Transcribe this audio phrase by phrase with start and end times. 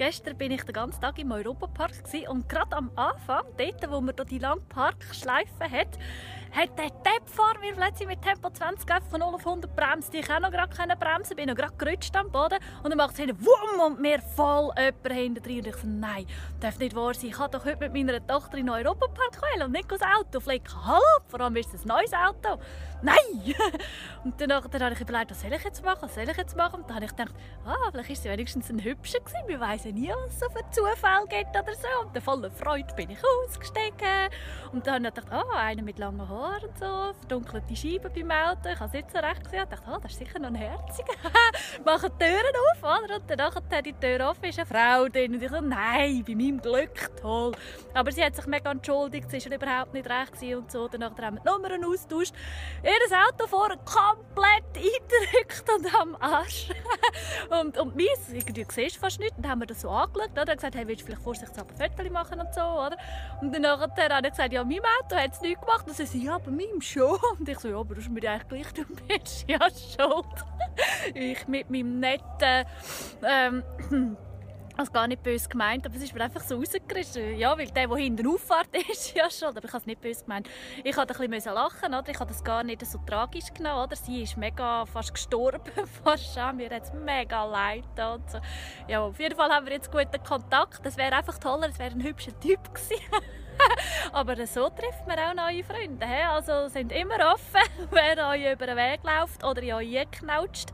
[0.00, 1.92] Gestern bin ich den ganzen Tag im Europapark
[2.30, 5.98] und gerade am Anfang, dort, wo man die lange Parkschleife hat,
[6.52, 10.12] hat der Deppfahrer mir plötzlich mit Tempo 20 von 0 auf 100 bremst.
[10.14, 13.18] Ich konnte noch gerade bremsen, bin noch gerade gerutscht am Boden und dann macht es
[13.18, 15.58] hinten Wumm und mir voll jemand hinten drin.
[15.58, 16.26] Und ich so, nein,
[16.58, 17.26] das darf nicht wahr sein.
[17.26, 20.40] Ich kann doch heute mit meiner Tochter in den Europapark wählen und nicht das Auto
[20.40, 20.74] flicken.
[20.84, 22.60] Hallo, vor allem ist es ein neues Auto.
[23.02, 23.54] Nein!
[24.24, 26.56] und danach, dann habe ich überlegt, was soll ich jetzt machen, was soll ich jetzt
[26.56, 26.80] machen?
[26.80, 29.89] Und dann habe ich gedacht, ah, vielleicht ist es wenigstens ein Hübscher gewesen.
[29.90, 32.06] Wissen nie, es so für Zufall gibt oder so.
[32.06, 34.30] Und voller Freude bin ich ausgestiegen.
[34.72, 38.30] Und dann habe ich ah, einer mit langen Haaren Haare und so, verdunkelte Scheiben beim
[38.30, 38.68] Auto.
[38.72, 39.62] Ich habe es nicht so recht gesehen.
[39.64, 41.12] Ich dachte, oh, das ist sicher noch ein Herziger.
[41.84, 43.16] Machen die Türen auf, oder?
[43.16, 45.34] Und dann hat die Tür offen, ist eine Frau drin.
[45.34, 47.52] Und ich so, nein, bei meinem Glück, toll.
[47.94, 50.88] Aber sie hat sich mega entschuldigt, sie war überhaupt nicht recht und so.
[50.88, 52.34] Danach haben wir die Nummern austauscht.
[52.82, 56.68] Ihr Auto vorne komplett eingedrückt und am Arsch.
[57.60, 59.36] und, und meins, irgendwie siehst du fast nicht.
[59.36, 60.54] Und dann haben wir das so angeschaut, oder?
[60.54, 62.96] gesagt, hey, willst du vielleicht vorsichtshalber Fotos machen und so, oder?
[63.40, 65.86] Und dann hat er gesagt, ja, mein Auto hat es nicht gemacht.
[65.86, 67.18] Und sie so, ja, bei meinem schon.
[67.38, 71.14] Und ich so, ja, aber das ist mir eigentlich gleich, du bist ja schuld.
[71.14, 72.66] ich mit meinem netten,
[73.22, 73.62] ähm,
[74.80, 77.36] also gar nicht böse gemeint, aber es ist mir einfach so rausgerissen.
[77.36, 79.48] Ja, weil der, der hinten auffährt, ist ja schon.
[79.48, 80.48] Aber ich habe es nicht böse gemeint.
[80.82, 82.08] Ich musste ein bisschen lachen, oder?
[82.08, 83.94] Ich habe das gar nicht so tragisch genommen, oder?
[83.94, 85.70] Sie ist mega fast gestorben,
[86.04, 86.56] fast schon.
[86.56, 88.38] Mir hat es mega leid und so.
[88.88, 90.84] Ja, auf jeden Fall haben wir jetzt guten Kontakt.
[90.84, 93.04] Das wäre einfach toller, es wäre ein hübscher Typ gewesen.
[94.12, 96.06] Aber so trifft man auch neue Freunde.
[96.06, 100.70] Also sind immer offen, wer euch über den Weg läuft oder in euch knautscht.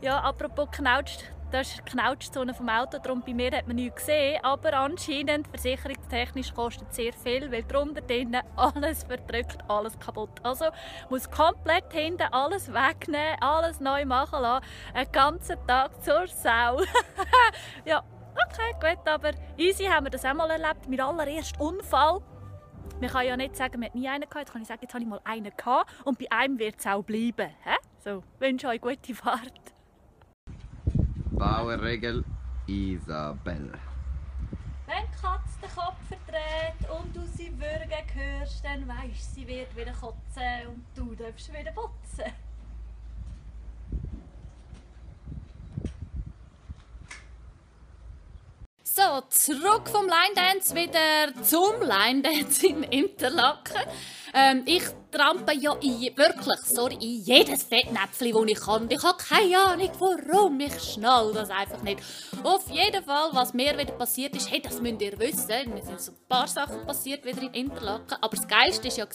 [0.00, 3.96] Ja, apropos knautscht, das ist die Knautschzone vom Auto, darum bei mir hat man nichts
[4.00, 10.30] gesehen, aber anscheinend versicherungstechnisch kostet es sehr viel, weil drunter drinnen alles verdrückt, alles kaputt.
[10.42, 10.66] Also
[11.10, 16.80] muss komplett hinten alles wegnehmen, alles neu machen lassen, einen ganzen Tag zur Sau.
[17.84, 18.02] ja,
[18.34, 20.88] Okay, gut, aber easy haben wir das auch mal erlebt.
[20.88, 22.22] Mein allererster Unfall.
[22.98, 24.36] Man kann ja nicht sagen, man hat nie einen gehabt.
[24.36, 26.86] Jetzt kann ich sagen, jetzt habe ich mal einen gehabt und bei einem wird es
[26.86, 27.50] auch bleiben.
[27.62, 27.76] He?
[27.98, 29.72] So, wünsche euch gute Fahrt.
[31.42, 32.24] Bauerregel
[32.68, 33.72] Isabel.
[34.86, 39.76] Wenn die Katze den Kopf verdreht und du sie würgen hörst, dann weisst sie wird
[39.76, 42.32] wieder kotzen und du darfst wieder putzen.
[48.84, 53.82] So, zurück vom Line Dance wieder zum Line Dance in Interlaken.
[54.32, 58.90] Ähm, ich trampe ja in, wirklich, sorry, in jedes Fettnäpfchen, das ich kann.
[58.90, 60.60] Ich habe keine Ahnung, warum.
[60.60, 62.00] Ich schnall das einfach nicht.
[62.42, 65.74] Auf jeden Fall, was mir wieder passiert ist, hey, das müsst ihr wissen.
[65.74, 68.16] Mir sind so ein paar Sachen passiert wieder in Interlaken.
[68.20, 69.06] Aber das Geilste war ja,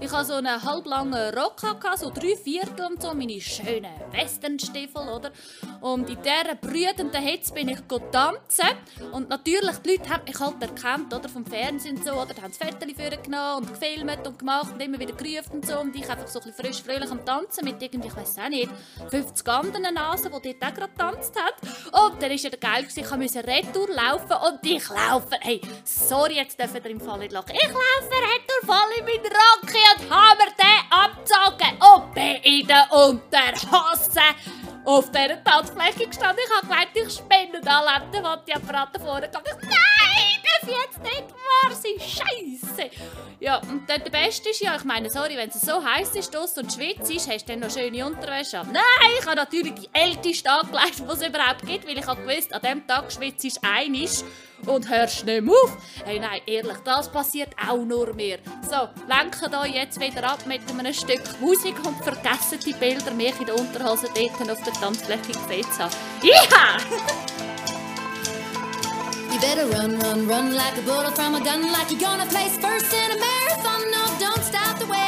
[0.00, 1.60] ich hatte so einen halblangen Rock,
[1.96, 5.32] so drei Viertel und so, meine schönen Westernstiefel, oder?
[5.80, 7.80] Und in dieser brütenden Hitze bin ich
[8.12, 8.76] tanzen.
[9.12, 11.28] Und natürlich, die Leute haben mich halt erkannt, oder?
[11.28, 12.32] Vom Fernsehen so, oder?
[12.34, 12.86] Die haben das Foto
[13.22, 15.78] genommen und gefilmt und gemacht und immer wieder gerufen und so.
[15.80, 18.70] Und ich einfach so ein frisch, fröhlich am Tanzen mit irgendwie, ich weiß auch nicht,
[19.10, 21.54] 50 anderen Nasen, die dort auch gerade getanzt hat.
[21.92, 25.36] Und dann war ja geil, ich musste retour laufen und ich laufe.
[25.40, 27.54] Hey, sorry, jetzt dürfen ihr im Fall nicht lachen.
[27.54, 32.66] Ich laufe retour voll in meinen Rocky und habe mir den abgezogen und bin in
[32.66, 34.20] der Unterhose
[34.84, 36.38] auf dieser Tanzfläche gestanden.
[36.44, 39.48] Ich habe gemeint, ich spinne und alle haben den Apparat vorne gehabt.
[39.62, 41.98] Nein, darf jetzt nicht wahr sein.
[41.98, 42.90] Scheiße.
[43.40, 46.34] Ja, und dann der Beste ist ja, ich meine, sorry, wenn es so heiß ist
[46.34, 48.72] und schwitzt ist, hast du dann noch schöne Unterwäsche an.
[48.72, 48.82] Nein,
[49.18, 52.60] ich habe natürlich die älteste angelegt, die es überhaupt gibt, weil ich habe gewusst, an
[52.60, 54.22] diesem Tag schwitzt ist einisch
[54.66, 55.76] und hörst nicht mehr auf.
[56.04, 58.38] Hey, nein, ehrlich, das passiert auch nur mir.
[58.68, 63.38] So, lenken euch jetzt wieder ab mit einem Stück Musik und vergessen die Bilder, mich
[63.38, 65.94] in der Unterhose dort auf der Tanzfläche gesehen zu haben.
[69.32, 72.58] You better run, run, run like a bullet from a gun, like you're gonna place
[72.58, 73.90] first in a marathon.
[73.90, 75.01] No, don't stop the way,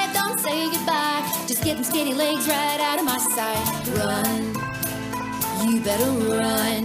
[0.44, 1.22] say goodbye.
[1.48, 3.66] Just get them skinny legs right out of my sight.
[3.96, 4.42] Run,
[5.64, 6.84] you better run.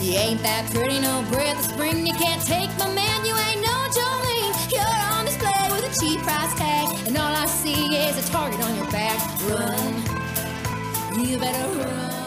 [0.00, 2.06] You ain't that pretty, no breath of spring.
[2.06, 4.54] You can't take my man, you ain't no Jolene.
[4.72, 8.60] You're on display with a cheap price tag, and all I see is a target
[8.64, 9.20] on your back.
[9.50, 9.92] Run,
[11.20, 12.20] you better run.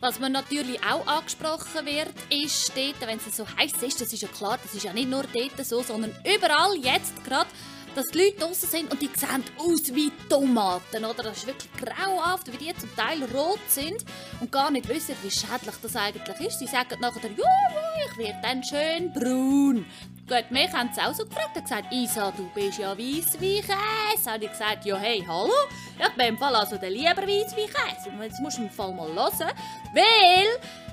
[0.00, 4.22] Was man natürlich auch angesprochen wird, ist dort, wenn es so heiß ist, das ist
[4.22, 7.48] ja klar, das ist ja nicht nur dort so, sondern überall jetzt gerade,
[7.94, 11.22] dass die Leute draußen sind und die sehen aus wie Tomaten, oder?
[11.22, 14.04] Das ist wirklich grauhaft, wie die zum Teil rot sind
[14.40, 16.58] und gar nicht wissen, wie schädlich das eigentlich ist.
[16.58, 19.84] Sie sagen nachher, ja, ich werde dann schön braun.
[20.32, 21.50] Gut, mich haben sie auch so gefragt.
[21.54, 24.30] Er gesagt, Isa, du bist ja weiss wie Käse.
[24.30, 25.52] Habe ich gesagt, ja hey, hallo?
[25.98, 28.10] Ja, ich bin im Fall also der lieber weiss wie Käse.
[28.22, 29.52] Jetzt musst du im Fall mal hören,
[29.92, 30.46] weil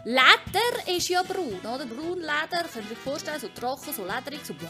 [0.04, 1.86] Leder ist ja braun, oder?
[1.86, 4.66] Braunleder, könnt ihr euch vorstellen, so trocken, so lederig, so bäh,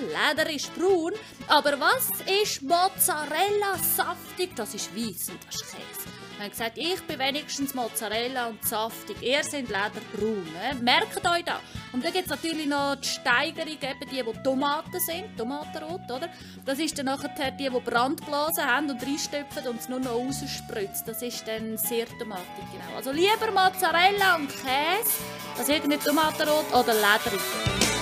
[0.00, 1.12] Leder ist braun.
[1.48, 4.54] Aber was ist Mozzarella saftig?
[4.56, 6.21] Das ist weiß und das ist Käse.
[6.42, 9.16] Er hat gesagt, ich bin wenigstens Mozzarella und saftig.
[9.22, 10.42] Ihr seid lederbraun.
[10.42, 10.76] Ne?
[10.80, 11.60] Merkt euch das.
[11.92, 16.28] Und dann gibt es natürlich noch die Steigerung, eben die, die Tomaten sind, Tomatenrot, oder?
[16.64, 21.06] Das ist dann nachher die, die Brandblasen haben und reinstöpfen und es nur noch rausspritzt.
[21.06, 22.96] Das ist dann sehr tomatig, genau.
[22.96, 25.22] Also lieber Mozzarella und Käse,
[25.56, 28.01] als irgendwie Tomatenrot oder lederig.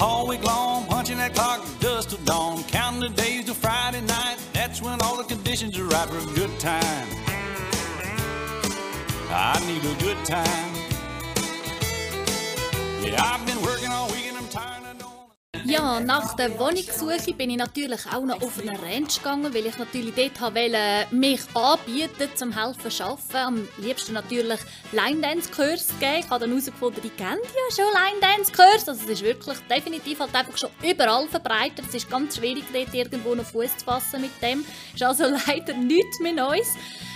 [0.00, 4.36] All week long, punching that clock dust till dawn, counting the days till Friday night.
[4.52, 7.08] That's when all the conditions are right for a good time.
[9.30, 10.74] I need a good time.
[13.02, 14.26] Yeah, I've been working all week
[15.66, 19.76] Ja, nach der Wohnungssuche bin ich natürlich auch noch auf eine Ranch gegangen, weil ich
[19.76, 23.36] natürlich dort wollte, mich anbieten zum helfen zu arbeiten.
[23.36, 24.60] Am liebsten natürlich
[24.92, 26.18] Line-Dance-Kurs geben.
[26.20, 28.88] Ich habe dann herausgefunden, die kennen ja schon Line-Dance-Kurs.
[28.88, 31.84] Also es ist wirklich definitiv halt einfach schon überall verbreitet.
[31.88, 34.64] Es ist ganz schwierig, dort irgendwo noch Fuß zu fassen mit dem.
[34.94, 36.74] Ist also leider nichts mehr Neues.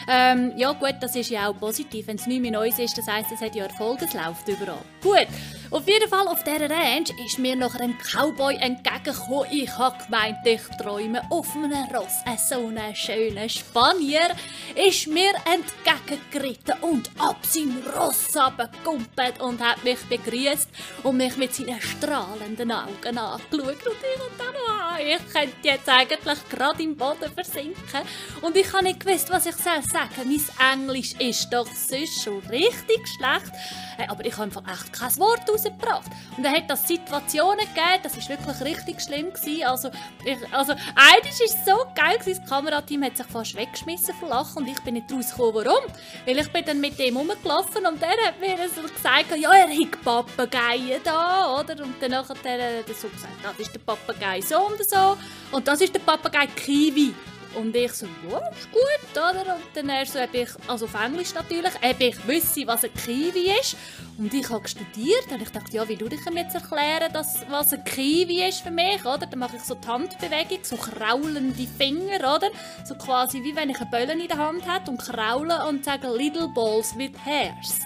[0.08, 2.08] Ähm, ja gut, das ist ja auch positiv.
[2.08, 4.82] Wenn es nicht mehr Neues ist, das heisst, es hat ja Erfolg, es läuft überall.
[5.02, 5.29] Gut,
[5.70, 9.46] auf jeden Fall auf dieser Ranch ist mir noch ein Cowboy entgegengekommen.
[9.52, 12.12] Ich habe gemeint, ich träume auf einem Ross.
[12.25, 14.34] Ein so ein schöner Spanier
[14.75, 20.69] ist mir entgegengeritten und ab seinem Ross runtergekumpelt und hat mich begrüßt
[21.05, 23.52] und mich mit seinen strahlenden Augen angeschaut.
[23.52, 28.00] Und ich und dann, ah, ich könnte jetzt eigentlich gerade im Boden versinken.
[28.43, 30.08] Und ich habe nicht gewusst, was ich soll sagen.
[30.25, 33.52] Mein Englisch ist doch sonst schon richtig schlecht.
[33.99, 36.11] Äh, Aber ich habe einfach echt kein Wort rausgebracht.
[36.37, 39.33] Und dann hat das Situationen gegeben, das war wirklich richtig schlimm.
[39.33, 39.65] Gewesen.
[39.65, 39.91] Also,
[40.25, 44.62] ich, also eines ist so geil, gewesen, das Kamerateam hat sich fast weggeschmissen vor Lachen
[44.62, 45.65] und ich bin nicht rausgekommen.
[45.65, 45.85] Warum?
[46.27, 49.69] Weil ich bin dann mit dem rumgelaufen und der hat mir so gesagt, ja, er
[49.69, 51.83] hat Papageien da, oder?
[51.85, 55.17] Und dann hat er so gesagt, das ist der Papagei so und so
[55.53, 57.15] und das ist der Papagei Kiwi.
[57.55, 59.56] Und ich so, ja, ist gut, oder?
[59.56, 63.52] Und dann so, ob ich, also auf Englisch natürlich, ob ich wüsste, was ein Kiwi
[63.61, 63.76] ist.
[64.19, 67.44] Und ich habe studiert und ich dachte, ja, wie du ich ihm jetzt erklären, dass,
[67.49, 69.26] was ein Kiwi ist für mich, oder?
[69.26, 72.50] Dann mache ich so die Handbewegung, so kraulende Finger, oder?
[72.85, 76.08] So quasi wie wenn ich eine Bölle in der Hand hätte und kraule und sage
[76.08, 77.81] Little Balls with Hairs.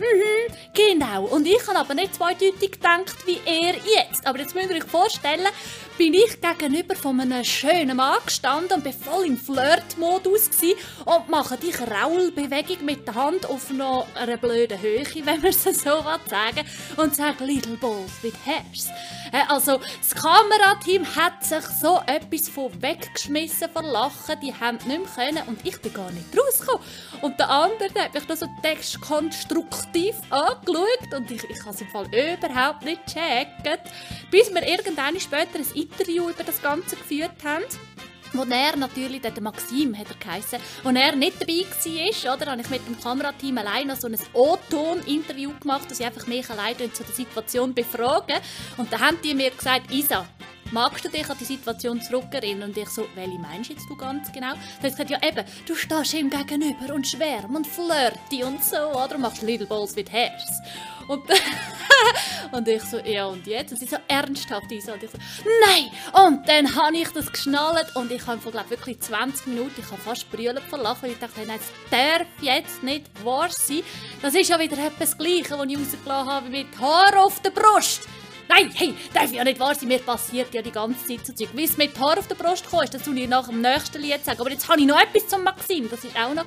[0.00, 1.24] Mhm, genau.
[1.24, 4.26] Und ich habe aber nicht zweideutig gedacht wie er jetzt.
[4.26, 5.46] Aber jetzt müsst ihr euch vorstellen,
[6.00, 10.48] bin ich gegenüber von einem schönen Mann gestanden und bin voll im Flirt-Modus
[11.04, 15.62] und mache die Kraulbewegung mit der Hand auf noch einer blöden Höhe, wenn man es
[15.62, 16.66] so sagen
[16.96, 18.88] und sage Little Balls with Hairs.
[19.48, 24.40] Also, das Kamerateam hat sich so etwas von weggeschmissen vor Lachen.
[24.42, 26.82] Die haben nicht mehr können und ich bin gar nicht rausgekommen.
[27.20, 31.80] Und der andere der hat mich noch so textkonstruktiv angeschaut und ich, ich habe es
[31.80, 33.80] im Fall überhaupt nicht gecheckt.
[34.30, 37.64] Bis wir irgendwann später ein Interview über das Ganze geführt haben.
[38.32, 42.60] Wo er natürlich, der Maxim hat er geheissen, wo er nicht dabei war, oder, habe
[42.60, 46.76] ich mit dem Kamerateam allein noch so ein O-Ton-Interview gemacht, dass ich einfach mich allein
[46.76, 48.36] zu der Situation befragen.
[48.76, 50.28] Und da haben die mir gesagt, Isa,
[50.72, 52.70] magst du dich an die Situation zurückerinnern?
[52.70, 54.50] Und ich so, welche meinst jetzt du ganz genau?
[54.50, 58.76] Hat sie gesagt, ja eben, du stehst ihm gegenüber und schwärm und flirty und so,
[58.76, 59.16] oder?
[59.16, 60.60] Und machst Little Balls with Hairs.
[61.08, 61.22] Und,
[62.52, 63.72] und ich so, ja und jetzt?
[63.72, 64.92] Und sie so, ernsthaft, Isa.
[64.92, 65.18] Und ich so,
[65.66, 65.90] nein!
[66.24, 70.00] Und dann habe ich das geschnallt und ich habe glaube wirklich 20 Minuten, ich habe
[70.00, 73.82] fast brüllen vor Lachen, weil ich dachte, nein, das darf jetzt nicht wahr sein.
[74.22, 78.02] Das ist ja wieder etwas Gleiches, was ich rausgelassen habe mit Haar auf der Brust.
[78.52, 81.50] Nein, hey, darf ja nicht wahr sein, mir passiert ja die ganze Zeit so Zeug.
[81.54, 84.02] Wie es mit Haar auf der Brust kam, ist, das soll ich nach dem nächsten
[84.02, 84.40] Lied sagen.
[84.40, 86.46] Aber jetzt habe ich noch etwas zum Maxim, das ist auch noch.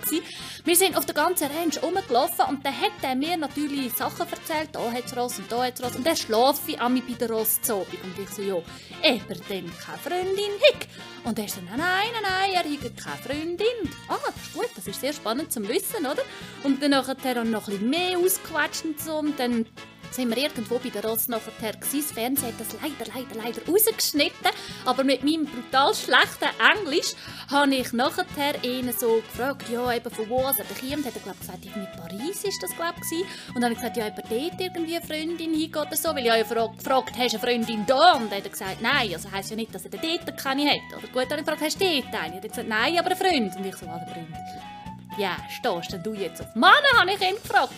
[0.65, 4.71] Wir sind auf der ganzen Range rumgelaufen und dann hat er mir natürlich Sachen erzählt,
[4.73, 5.95] da hat es Ross und da hat es Ross.
[5.95, 7.75] Und dann schlafe ich an bei der Ross zu.
[7.75, 8.57] Und ich so, ja,
[9.01, 10.89] eben dann keine Freundin hick.
[11.23, 13.89] Und er so, nein, nein, nein, er hat keine Freundin.
[14.09, 16.23] Ah, das ist gut, das ist sehr spannend zum Wissen, oder?
[16.63, 19.65] Und dann hat er noch ein bisschen mehr ausgequatscht und so und dann
[20.13, 22.01] sind wir irgendwo bei der nachher gewesen.
[22.01, 24.51] Das Fernsehen hat das leider, leider, leider rausgeschnitten.
[24.85, 27.13] Aber mit meinem brutal schlechten Englisch
[27.49, 31.05] habe ich nachher ihn so gefragt, ja, eben von wo er kommt.
[31.05, 33.55] Hat er, glaube gesagt, irgendwie Paris ist das, glaube ich.
[33.55, 36.09] Und dann habe ich gesagt, ja, eben dort irgendwie eine Freundin hingeht oder so.
[36.09, 38.13] Weil ich habe ja gefragt, hast du eine Freundin da?
[38.13, 39.13] Und dann hat er gesagt, nein.
[39.13, 40.97] Also heisst ja nicht, dass er dort keine hat.
[40.97, 42.35] Oder gut, dann habe ich gefragt, hast du dort eine?
[42.35, 43.55] Und er hat gesagt, nein, aber eine Freund.
[43.55, 44.82] Und ich so, was, eine Freund?
[45.17, 47.73] Ja, stehst denn du jetzt auf Mann, habe ich ihn gefragt.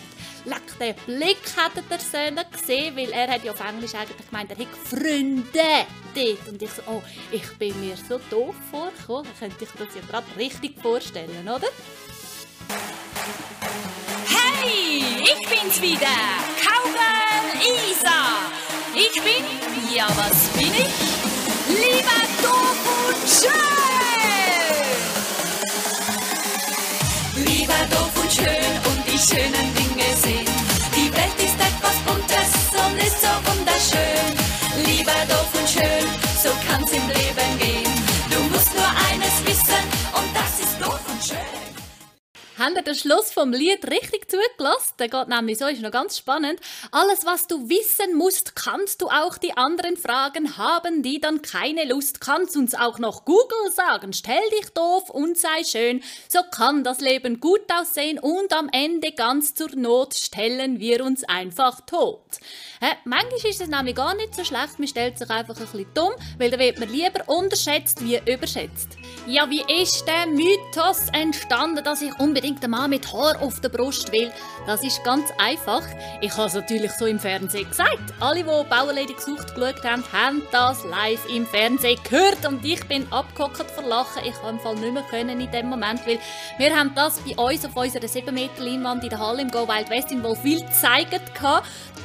[0.46, 4.50] Leck, den Blick hätte der Söhne gesehen, weil er hat ja auf Englisch eigentlich gemeint,
[4.50, 5.44] er hätte Freunde
[6.14, 6.48] dort.
[6.48, 7.02] Und ich so, oh,
[7.32, 11.68] ich bin mir so doof vorgekommen, könnte ich das ja gerade richtig vorstellen, oder?
[14.28, 16.06] Hey, ich bin's wieder,
[16.62, 18.36] Cowgirl Isa.
[18.94, 19.44] Ich bin,
[19.94, 21.16] ja was bin ich?
[21.68, 22.78] Lieber doof
[23.08, 23.28] und
[27.66, 30.46] Lieber doof und schön und die schönen Dinge sehen.
[30.94, 34.86] Die Welt ist etwas Buntes und ist so wunderschön.
[34.86, 36.06] Lieber doof und schön,
[36.40, 37.92] so kann's im Leben gehen.
[38.30, 39.82] Du musst nur eines wissen
[40.14, 41.65] und das ist doof und schön.
[42.58, 44.94] Habt ihr den Schluss vom Lied richtig zugelassen?
[44.98, 46.58] Der geht nämlich so, ist noch ganz spannend.
[46.90, 50.56] Alles, was du wissen musst, kannst du auch die anderen fragen.
[50.56, 54.14] Haben die dann keine Lust, kannst uns auch noch Google sagen.
[54.14, 56.02] Stell dich doof und sei schön.
[56.30, 61.24] So kann das Leben gut aussehen und am Ende ganz zur Not stellen wir uns
[61.24, 62.24] einfach tot.
[62.80, 62.92] Hä?
[63.04, 66.12] Manchmal ist es nämlich gar nicht so schlecht, man stellt sich einfach ein bisschen dumm,
[66.38, 68.98] weil dann wird man lieber unterschätzt wie überschätzt.
[69.26, 73.70] Ja, wie ist der Mythos entstanden, dass ich unbedingt einen Mann mit Haar auf der
[73.70, 74.30] Brust will?
[74.66, 75.82] Das ist ganz einfach.
[76.20, 77.98] Ich habe es natürlich so im Fernsehen gesagt.
[78.18, 83.06] Alle, die Bauerlady gesucht geschaut haben, haben das live im Fernsehen gehört und ich bin
[83.12, 84.22] abgehockt vor Lachen.
[84.24, 86.18] Ich konnte im Fall nicht mehr können in dem Moment, weil
[86.58, 89.68] wir haben das bei uns auf unserer 7 Meter Leinwand in der Halle im Go
[89.68, 91.20] Wild West in Wolfwil gezeigt.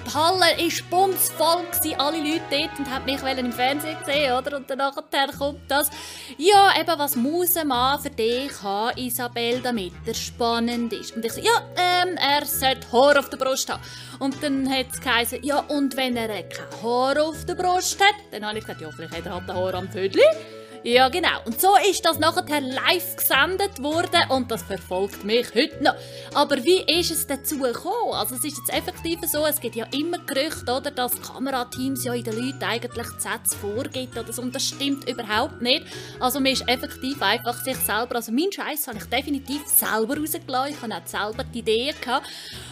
[0.05, 1.63] Die Halle war bumsvoll,
[1.97, 4.57] alle Leute dort und haben mich im Fernsehen gesehen, oder?
[4.57, 5.89] Und dann nachher kommt das.
[6.37, 11.15] Ja, eben, was muss ein Mann für dich haben, Isabel, damit er spannend ist?
[11.15, 13.81] Und ich so, ja, ähm, er sollte Haar auf der Brust haben.
[14.19, 18.15] Und dann hat es geheißen, ja, und wenn er kein Haar auf der Brust hat,
[18.31, 20.23] dann habe ich gesagt, ja, vielleicht hat er halt ein Haar am Vödli.
[20.83, 21.29] Ja, genau.
[21.45, 25.93] Und so ist das nachher live gesendet worden und das verfolgt mich heute noch.
[26.33, 28.13] Aber wie ist es dazu gekommen?
[28.13, 32.15] Also es ist jetzt effektiv so, es gibt ja immer Gerüchte, oder, dass Kamerateams ja
[32.15, 35.85] in den Leuten eigentlich die Sätze vorgibt oder so, und das stimmt überhaupt nicht.
[36.19, 40.73] Also man ist effektiv einfach sich selber, also meinen Scheiß habe ich definitiv selber rausgelassen,
[40.73, 42.27] ich habe auch selber die Ideen gehabt.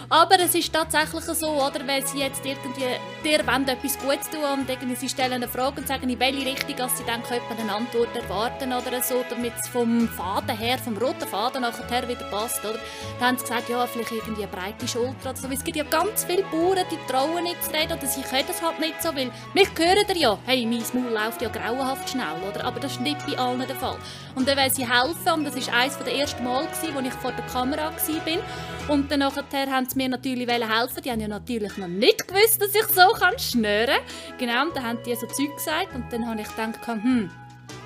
[0.10, 2.86] Aber es ist tatsächlich so, oder, wenn sie jetzt irgendwie
[3.24, 6.75] dir etwas Gutes tun und irgendwie sie stellen eine Frage und sagen, in welche Richtung
[6.75, 10.98] dass sie dann könnte eine Antwort erwarten oder so, damit es vom Faden her, vom
[10.98, 12.79] roten Faden nachher wieder passt, oder?
[13.20, 15.48] Dann haben sie gesagt, ja, vielleicht irgendwie eine breite Schulter oder so.
[15.51, 18.62] Es gibt ja ganz viele Bauern, die trauen nicht zu reden oder sie können es
[18.62, 22.38] halt nicht so, weil mich hören ihr ja, hey, mein Maul läuft ja grauenhaft schnell,
[22.50, 22.63] oder?
[22.63, 23.98] Aber das ist nicht bei allen der Fall.
[24.36, 27.32] Und dann wollen sie helfen und das war eines der ersten Mal, wo ich vor
[27.32, 28.89] der Kamera war.
[28.96, 31.03] Und dann nachher haben sie mir natürlich helfen.
[31.03, 33.01] Die haben ja natürlich noch nicht gewusst, dass ich so
[33.38, 34.38] schnüren kann.
[34.38, 37.29] Genau, und dann haben die so Zeug gesagt und dann habe ich gedacht, hm,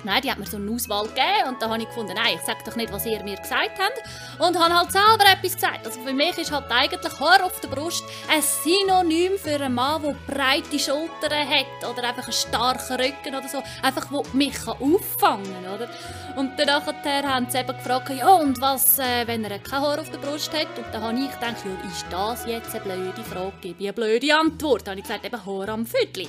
[0.04, 2.42] Nein, die hat mir so eine Auswahl gegeben und da habe ich gefunden, nein, ich
[2.42, 5.86] sage doch nicht, was ihr mir gesagt habt und habe halt selber etwas gesagt.
[5.86, 10.02] Also für mich ist halt eigentlich Haar auf der Brust ein Synonym für einen Mann,
[10.02, 15.64] der breite Schultern hat oder einfach einen starken Rücken oder so, einfach wo mich auffangen
[15.64, 15.88] kann, oder?
[16.36, 20.10] Und dann haben sie eben gefragt, ja und was, äh, wenn er kein Haar auf
[20.10, 20.66] der Brust hat?
[20.76, 23.52] Und dann habe ich gedacht, ja, ist das jetzt eine blöde Frage?
[23.60, 24.86] Gebe ich eine blöde Antwort?
[24.86, 26.26] Dann habe ich gesagt, eben Haar am Viertel.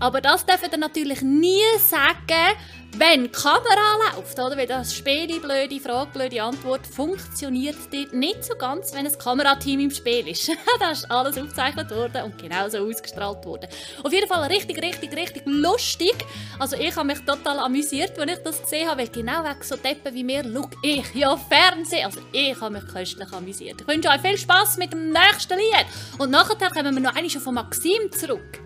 [0.00, 2.56] Aber das dürfen ihr natürlich nie sagen,
[2.96, 4.56] wenn die Kamera läuft, oder?
[4.56, 9.80] Weil das Spiel, blöde Frage, blöde Antwort, funktioniert dort nicht so ganz, wenn ein Kamerateam
[9.80, 10.50] im Spiel ist.
[10.80, 13.68] das ist alles aufgezeichnet worden und genauso ausgestrahlt worden.
[14.02, 16.14] Auf jeden Fall richtig, richtig, richtig lustig.
[16.58, 19.76] Also ich habe mich total amüsiert, als ich das gesehen habe, weil genau wegen so
[19.76, 22.06] Deppen wie mir schaue ich ja Fernsehen.
[22.06, 23.80] Also ich habe mich köstlich amüsiert.
[23.80, 25.86] Ich wünsche euch viel Spaß mit dem nächsten Lied.
[26.18, 28.60] Und nachher kommen wir noch einmal von Maxim zurück.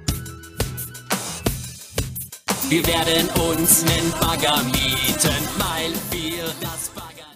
[2.69, 7.31] Wir werden uns nen Bagger mieten, weil wir das Bagger.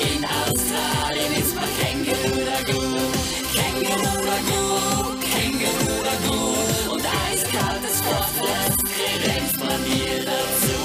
[0.00, 3.10] In Australien ist man Känguru-Ragout.
[3.56, 6.92] Känguru-Ragout, Känguru-Ragout.
[6.92, 10.78] Und eiskaltes das kredenzt man mir dazu.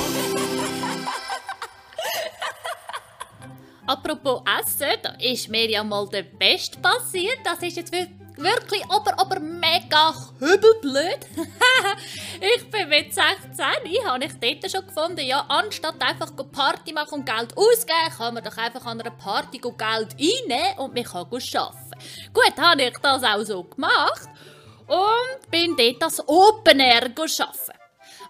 [3.86, 7.38] Apropos Essen, da ist mir ja mal der Best passiert.
[7.44, 11.20] Das ist jetzt wir- wirklich aber, aber mega hübelblöd.
[12.56, 13.32] ich bin mit 16,
[13.86, 18.34] ich habe ich dort schon gefunden, ja, anstatt einfach Party machen und Geld ausgeben, kann
[18.34, 22.32] man doch einfach an einer Party Geld einnehmen und man kann arbeiten.
[22.34, 24.30] Gut, habe ich das auch so gemacht
[24.88, 27.75] und bin dort als Open Air arbeiten.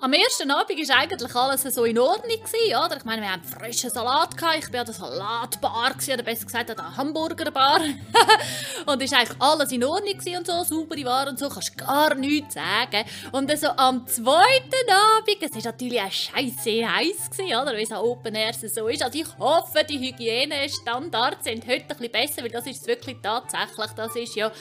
[0.02, 2.38] Am ersten Abend war eigentlich alles so in Ordnung.
[2.86, 2.98] Oder?
[2.98, 4.58] Ich meine, wir haben frischen Salat gehabt.
[4.60, 7.80] Ich war an der Salatbar, oder besser gesagt an der Hamburgerbar.
[8.86, 12.14] und es war eigentlich alles in Ordnung und so, saubere Ware und so, kannst gar
[12.16, 13.06] nichts sagen.
[13.32, 17.78] Und dann so am zweiten Abend, es war natürlich auch scheiße heiß, gewesen, oder?
[17.78, 19.02] Wie es an Open Air so ist.
[19.02, 23.92] Also ich hoffe, die Hygienestandards sind heute ein bisschen besser, weil das ist wirklich tatsächlich,
[23.96, 24.52] das ist ja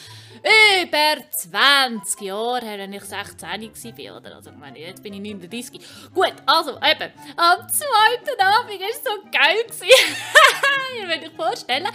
[0.43, 4.17] über 20 Jahre her, wenn ich 16 war.
[4.17, 4.37] Oder?
[4.37, 5.81] Also, ich meine, jetzt bin ich 39.
[6.13, 9.65] Gut, also eben, am zweiten Abend war es so geil.
[11.01, 11.89] Ihr könnt euch vorstellen,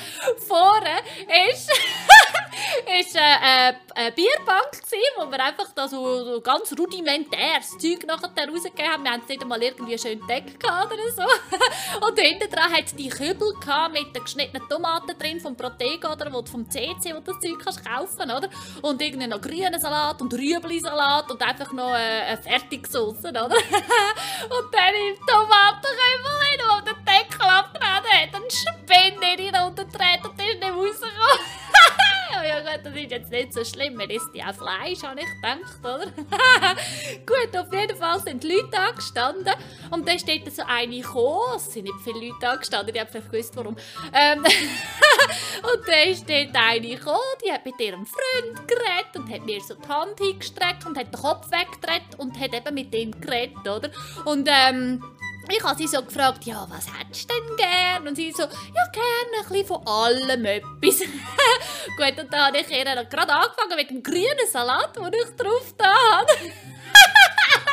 [0.48, 1.00] vorne
[1.51, 1.69] ist,
[3.00, 8.05] ist äh, äh, eine Bierbank, gewesen, wo wir einfach da so, so ganz rudimentäres Zeug
[8.05, 9.03] nachher rausgegeben haben.
[9.03, 11.24] Wir haben nicht einmal irgendwie schön Deck oder so.
[12.08, 13.53] Und hinten dran hat die Kübel
[13.91, 17.86] mit den geschnittenen Tomaten drin vom Protego oder vom CC, wo du das Zeug kannst
[17.86, 18.50] kaufen oder?
[18.82, 23.46] Und irgendwie noch grünen Salat und Rüebli-Salat und einfach noch äh, eine Fertigsauce, oder?
[23.46, 29.80] und dann im Tomatenkübel hin, wo der Deckel abgenommen hat, ein Spinne in ihn und
[29.80, 31.69] ist nicht rausgekommen.
[32.44, 35.80] Ja gut, das ist jetzt nicht so schlimm, man isst ja Fleisch, habe ich gedacht,
[35.80, 36.06] oder?
[37.26, 39.54] gut, auf jeden Fall sind die Leute angestanden
[39.92, 43.32] und dann steht so eine gekommen, es sind nicht viele Leute angestanden, die haben vielleicht
[43.32, 43.76] gewusst, warum.
[44.14, 49.62] Ähm, und dann steht eine gekommen, die hat mit ihrem Freund geredet und hat mir
[49.62, 53.68] so die Hand hingestreckt und hat den Kopf weggedreht und hat eben mit ihm geredet,
[53.68, 53.90] oder?
[54.26, 55.04] Und ähm,
[55.50, 58.08] ich habe sie so gefragt, ja, was hättest du denn gern?
[58.08, 61.00] Und sie so, ja, gerne ein bisschen von allem etwas.
[61.98, 65.74] Gut, und dann habe ich ihr gerade angefangen mit dem grünen Salat, den ich drauf
[65.77, 66.32] da habe.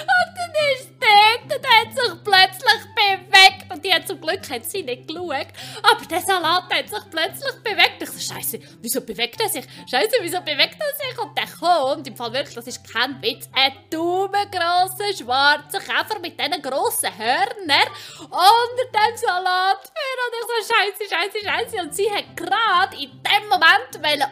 [0.00, 3.72] und dann ist dort und hat sich plötzlich bewegt.
[3.72, 5.48] Und die hat zum Glück hat sie nicht geschaut.
[5.82, 8.02] Aber der Salat hat sich plötzlich bewegt.
[8.02, 9.64] Ich so, Scheiße, wieso bewegt er sich?
[9.90, 11.18] Scheiße, wieso bewegt er sich?
[11.18, 16.38] Und der kommt, im Fall wirklich, das ist kein Witz, ein daumengrosser schwarzer Käfer mit
[16.38, 17.88] diesen grossen Hörnern
[18.20, 19.90] unter dem Salat.
[20.24, 21.82] Und ich so, Scheiße, Scheiße, Scheiße.
[21.82, 23.84] Und sie hat gerade in dem Moment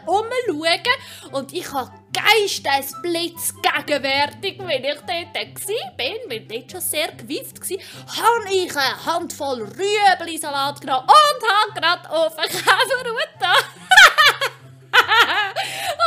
[0.07, 7.59] umschauen und ich habe Geistesblitz gegenwärtig, wenn ich dort war, weil dort schon sehr gewieft
[7.61, 7.79] war,
[8.25, 13.03] habe ich eine Handvoll Rüebli-Salat genommen und habe gerade auf den Käfer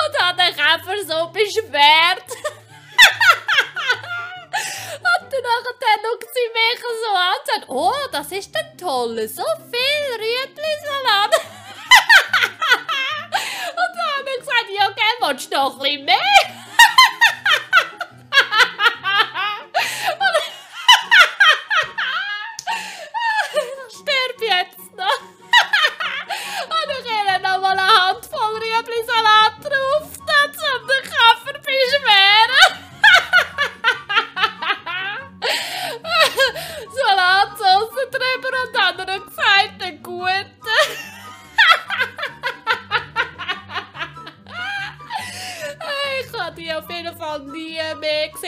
[0.05, 2.29] und habe den Käfer so beschwert.
[4.97, 9.43] und dann schaut sie mich so an und sagt, oh, das ist der tolle, so
[9.43, 11.33] viel Rüebli-Salat.
[13.71, 14.43] und dann habe ich
[14.95, 16.64] gesagt, ja, gell, willst du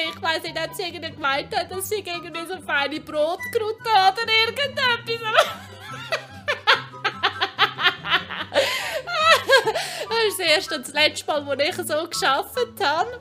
[0.10, 4.18] Ich weiss nicht, ob sie irgendwie gemeint hat, dass sie irgendwie so feine Brotkrute hat
[4.22, 5.18] oder irgendetwas.
[10.10, 13.20] das ist das erste und das letzte Mal, wo ich so geschafft habe.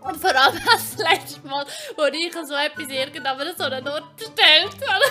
[0.00, 1.66] Und vor allem das letzte Mal,
[1.96, 5.04] wo ich so etwas irgendwann an so einen Ort bestellt habe.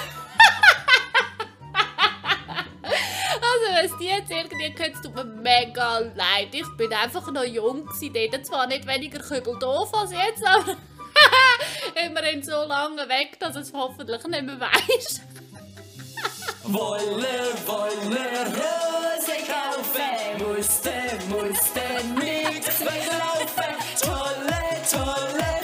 [3.44, 6.50] Also, wenn es jetzt irgendwie es tut mir mega leid.
[6.52, 10.76] Ich bin einfach noch jung gewesen, dort zwar nicht weniger Kübel doof als jetzt, aber
[12.06, 15.22] immerhin so lange weg, dass es hoffentlich nicht mehr weiss.
[16.63, 20.94] Wolle, wolle, Rose kaufen, musste,
[21.30, 21.82] musste
[22.15, 23.76] nichts weglaufen.
[24.00, 25.61] Tolle, tolle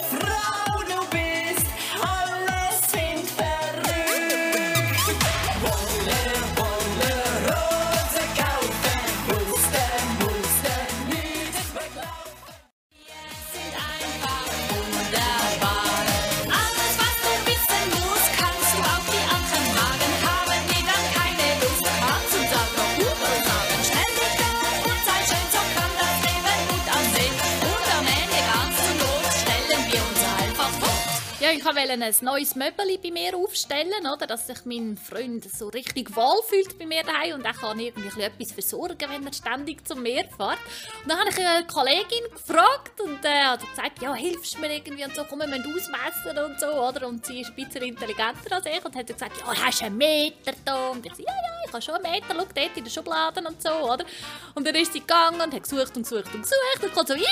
[31.47, 34.27] Ja, ich wollte ein neues Möbel bei mir aufstellen, oder?
[34.27, 38.21] dass sich mein Freund so richtig wohl fühlt bei mir daheim und er kann irgendwie
[38.21, 40.60] etwas versorgen, wenn er ständig zum Meer fährt.
[41.03, 45.05] Und dann habe ich eine Kollegin gefragt und äh, hat gesagt, ja, hilfst mir irgendwie
[45.05, 47.07] und so, komm, wir müssen ausmessen und so, oder?
[47.07, 49.95] Und sie ist ein bisschen intelligenter als ich und hat gesagt, ja, hast du einen
[49.95, 50.89] Meter da?
[50.89, 53.45] Und ich so, ja, ja, ich habe schon einen Meter, schau dort in den Schubladen
[53.45, 54.05] und so, oder?
[54.53, 57.13] Und dann ist sie gegangen und hat gesucht und gesucht und gesucht und kommt so,
[57.13, 57.23] Isa,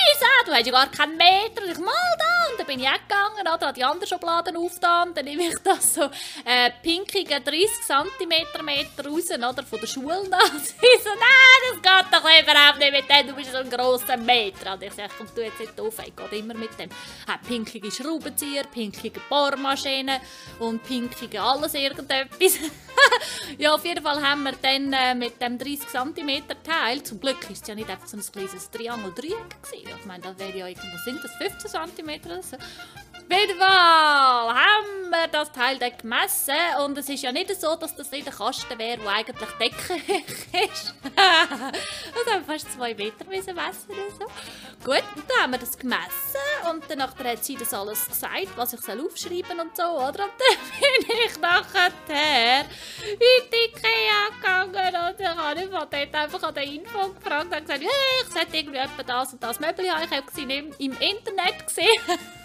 [0.46, 1.64] du hast ja gar keinen Meter.
[1.64, 5.26] Und ich, mal da, dann bin ich auch gegangen, oder, die anderen Schubladen aufgetan, dann
[5.26, 6.04] nehme ich das so
[6.46, 10.54] äh, pinkigen 30 cm Meter raus, oder, von der Schule nach.
[10.60, 14.18] Sie so, nein, das geht doch überhaupt nicht mit dem, du bist so ein grosser
[14.18, 14.74] Meter.
[14.74, 16.90] Und ich sage, komm, du jetzt nicht auf, ich gehe immer mit dem.
[17.28, 20.22] Hat pinkige Schraubenzieher, pinkige Bohrmaschine
[20.60, 22.60] und pinkige alles irgendetwas.
[23.58, 27.50] ja, auf jeden Fall haben wir dann äh, mit dem 30 cm Teil, zum Glück
[27.50, 29.56] ist es ja nicht einfach so ein kleines Triangeldreieck.
[29.72, 32.58] Ich meine, das wäre ja irgendwo, sind das 15 cm oder so?
[33.28, 37.96] Jeden Fall haben wir das Teil dann gemessen und es ist ja nicht so, dass
[37.96, 40.30] das nicht ein Kasten wäre, der eigentlich deckig
[40.72, 40.94] ist.
[41.16, 44.26] das haben fast zwei Meter messen oder so.
[44.84, 46.06] Gut, und dann haben wir das gemessen
[46.70, 50.26] und danach hat sie das alles gesagt, was ich soll aufschreiben und so, oder?
[50.26, 51.88] Und dann bin ich nachher
[53.02, 53.18] in
[53.52, 57.62] die Ikea gegangen und dann habe ich von dort einfach an der Info gefragt und
[57.62, 60.04] gesagt, hey, ich sollte irgendwie das und das Möbel haben.
[60.04, 60.38] Ich habe es
[60.78, 61.88] im Internet gesehen.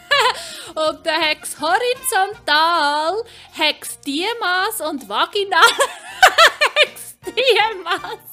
[0.74, 3.24] und dann es horizontal,
[3.58, 5.60] hat es Diemaß und vaginal
[6.22, 8.30] hat es Diemaß.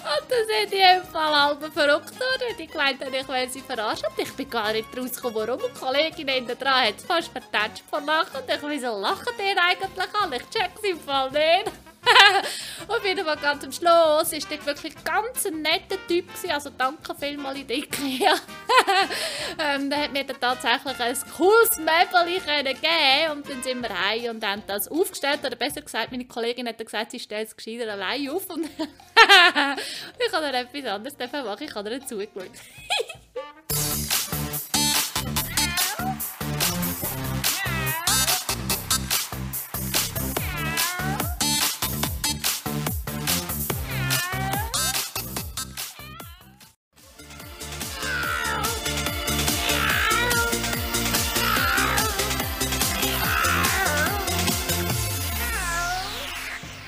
[0.00, 2.56] Und dann sind die im Fall halb verrückt worden.
[2.58, 4.06] Die haben, ich will sie verarschen.
[4.08, 5.62] Und ich bin gar nicht rausgekommen, warum.
[5.62, 8.40] Und die Kollegin hinten dran hat es fast vertätscht vor Lachen.
[8.40, 10.36] Und ich, wieso lachen die eigentlich alle?
[10.36, 11.89] Ich check's im Fall nicht.
[12.88, 16.50] Auf jeden Fall ganz am Schluss ist dort wirklich ganz ein netter Typ gewesen.
[16.50, 17.88] Also danke vielmals in die
[19.58, 24.36] ähm, der hat mir dann tatsächlich ein cooles Möbel geben und dann sind wir heim
[24.36, 25.40] und haben das aufgestellt.
[25.44, 28.48] Oder besser gesagt, meine Kollegin hat gesagt, sie stellt es gescheiter allein auf.
[28.50, 28.64] Und
[30.18, 31.64] ich habe dann etwas anderes machen.
[31.64, 32.50] Ich habe ihr zugeschaut.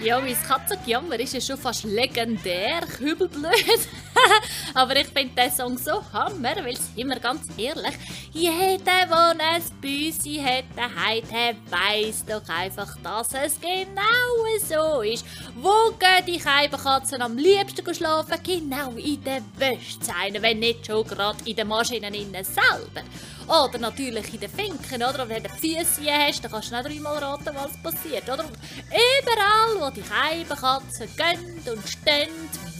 [0.05, 3.89] Ja, mein Katzengejammer ist ja schon fast legendär, kübelblöd.
[4.75, 7.95] Aber ich finde den Song so hammer, weil, sind wir ganz ehrlich,
[8.35, 15.25] jeder, der ein Büsi hat daheim, der weiss doch einfach, dass es genau so ist.
[15.57, 18.43] Wo gehen die Katzen am liebsten schlafen?
[18.43, 23.03] Genau in der Wäschzeile, wenn nicht schon gerade in den Maschinen selber.
[23.49, 25.29] Oder natürlich in den Finken, oder?
[25.29, 28.45] wenn du Füße hast, dann kannst du nicht dreimal raten, was passiert, oder?
[28.89, 32.31] Überall, wo die Katzen gehen und stehen,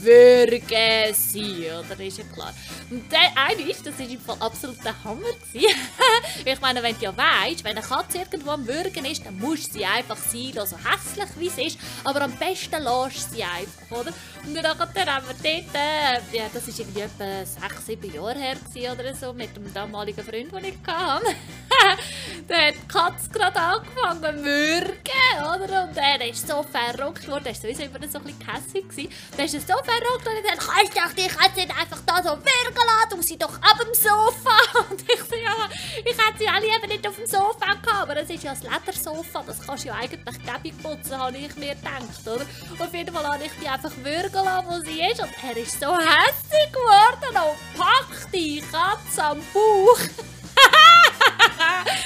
[0.03, 1.99] würgen sie, oder?
[1.99, 2.53] Ist ja klar.
[2.89, 5.21] Und der eine ist, das war im Fall absolut der Hammer.
[6.45, 9.69] ich meine, wenn du ja weißt, wenn eine Katze irgendwo am Würgen ist, dann musst
[9.69, 13.99] du sie einfach sein so hässlich wie sie ist, aber am besten lässt sie einfach,
[13.99, 14.13] oder?
[14.45, 18.57] Und dann haben wir dort, ja, das war irgendwie etwa sechs, sieben Jahre her
[18.91, 21.35] oder so, mit dem damaligen Freund, den ich hatte.
[22.47, 24.91] da hat die Katze gerade angefangen zu würgen,
[25.39, 25.83] oder?
[25.83, 29.09] Und er ist so verrückt geworden, er war sowieso immer so ein bisschen hässlich.
[29.37, 32.29] Der ist so verrückt und ich dachte, kannst doch die Katze nicht einfach da so
[32.31, 34.83] würgen lassen, du sie doch ab dem Sofa.
[34.89, 35.55] Und ich so, ja,
[35.97, 38.59] ich hätte sie alle eben nicht auf dem Sofa gehabt, aber es ist ja ein
[38.61, 42.45] Ledersofa, das kannst du ja eigentlich gäbig putzen, habe ich mir gedacht, oder?
[42.79, 46.71] Auf jeden Fall habe ich die einfach würgen wo sie ist er ist so hässlich
[46.71, 49.99] geworden und packt die Katze am Bauch.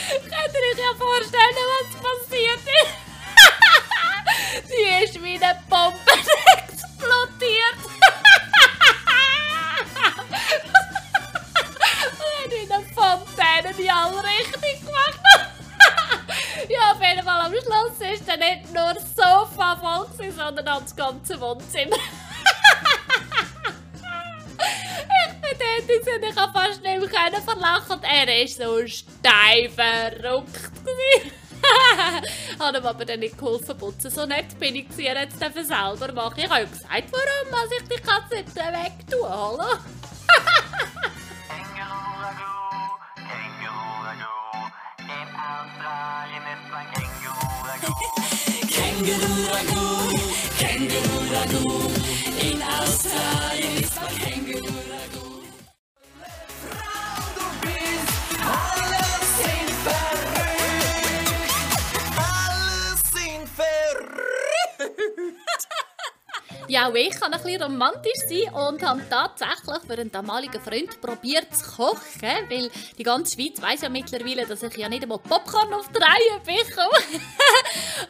[0.09, 2.93] Könnt ihr euch ja vorstellen, was passiert ist?
[4.67, 6.11] Die ist wie eine Bombe
[6.57, 7.77] explodiert.
[12.45, 15.19] Und in der Fontäne die alle richtig gemacht.
[16.69, 20.82] ja, auf jeden Fall am Schluss ist dann nicht nur das Sofa voll, sondern auch
[20.82, 21.97] das ganze Wohnzimmer.
[25.80, 28.02] ich bin dort, ich kann fast nicht mehr verlachen.
[28.04, 30.71] Er ist so steif verrückt.
[32.60, 34.12] habe ihm aber dann nicht geholfen putzen.
[34.12, 36.36] So nett bin ich sie jetzt selber machen.
[36.38, 39.96] Ich habe ja gesagt, warum muss ich die Katze nicht weg hallo?
[49.08, 49.86] kangaroo ragu,
[50.60, 51.96] kangaroo ragu.
[67.47, 73.03] Bisschen romantisch sein und habe tatsächlich für einen damaligen Freund probiert zu kochen, weil die
[73.03, 76.41] ganze Schweiz weiß ja mittlerweile, dass ich ja nicht einmal Popcorn auf die Reihe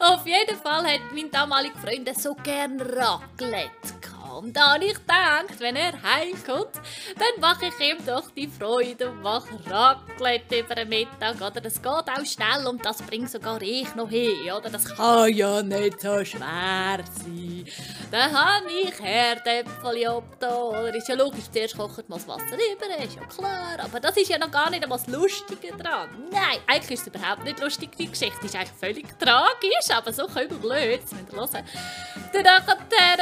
[0.00, 4.00] auf jeden Fall hat mein damaliger Freund so gerne Raclette
[4.36, 6.74] Und da ich gedacht, wenn er heimkommt,
[7.16, 11.36] dann mache ich ihm doch die Freude und mache Raclette über den Mittag.
[11.36, 14.50] Oder das geht auch schnell und das bringt sogar ich noch hin.
[14.56, 17.64] Oder das kann ja nicht so schwer sein.
[18.10, 20.54] Dann habe ich Herdäpfel da.
[20.54, 23.78] Oder ist ja logisch, zuerst kocht man das Wasser über, ist ja klar.
[23.78, 26.08] Aber das ist ja noch gar nicht einmal das Lustige dran.
[26.30, 27.90] Nein, eigentlich ist es überhaupt nicht lustig.
[27.98, 31.00] Die Geschichte ist eigentlich völlig tragisch, aber so können wir blöd.
[31.02, 31.64] Das müsst ihr hören.
[32.32, 32.44] Dann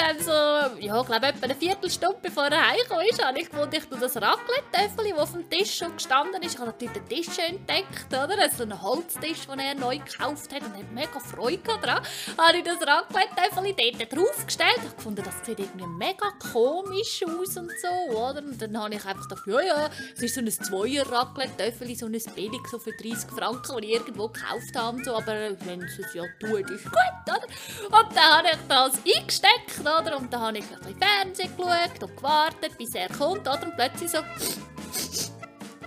[0.07, 3.85] nachher, so, ja, glaube, etwa eine Viertelstunde bevor er heimgekommen ist, habe ich gefunden, ich
[3.89, 6.55] das Raclette-Töffel, das auf dem Tisch schon gestanden ist.
[6.55, 8.37] Ich habe natürlich den Tisch entdeckt, oder?
[8.41, 12.03] Also einen Holztisch, den er neu gekauft hat und hat mega Freude daran.
[12.39, 14.81] Habe ich das Raclette-Töffel dort draufgestellt.
[14.85, 18.39] Ich gefunden, das sieht irgendwie mega komisch aus und so, oder?
[18.39, 22.13] Und dann habe ich einfach gedacht, ja, ja, es ist so ein Zweier-Raclette-Töffel, so ein
[22.35, 26.25] billig, so für 30 Franken, das ich irgendwo gekauft habe, so, aber wenn es ja
[26.41, 27.43] tut, ist gut, oder?
[27.87, 30.17] Und dann habe ich das eingesteckt, oder?
[30.17, 33.63] Und dann habe ich ein bisschen Fernsehen geschaut und gewartet, bis er kommt, oder?
[33.63, 34.19] Und plötzlich so...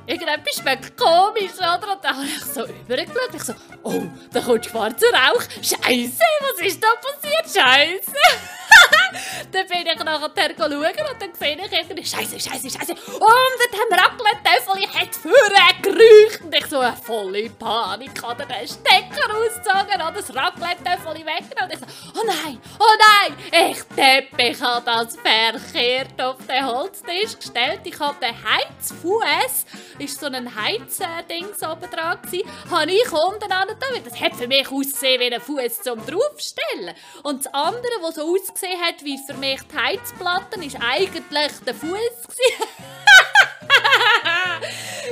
[0.05, 1.93] Irgendetwas schmeckt komisch, oder?
[1.93, 3.35] Und dann habe ich so übergeschaut.
[3.35, 4.01] Ich so, oh,
[4.33, 5.43] da kommt schwarzer Rauch.
[5.61, 7.45] Scheiße, was ist da passiert?
[7.45, 8.11] Scheiße.
[9.51, 12.93] dann bin ich nachher schauen und dann sehe ich irgendwie, Scheiße, Scheiße, Scheiße.
[12.93, 16.41] Und dann haben Raclette-Töffel, ich hätte vorher gerücht.
[16.43, 21.63] Und ich so eine volle Panik, oder den Stecker ausgezogen oder das Raclette-Töffel weggenommen.
[21.63, 26.65] Und ich so, oh nein, oh nein, ich deppe, ich habe das verkehrt auf den
[26.65, 27.81] Holztisch gestellt.
[27.83, 29.65] Ich habe den Heizfuß,
[29.99, 33.67] ist so ein Heizding oben dran gewesen, habe ich unten an
[34.03, 36.95] das hat für mich ausgesehen wie ein Fuß zum draufstellen.
[37.23, 41.75] Und das andere, was so ausgesehen hat wie für mich die Heizplatten, ist eigentlich der
[41.75, 41.89] Fuß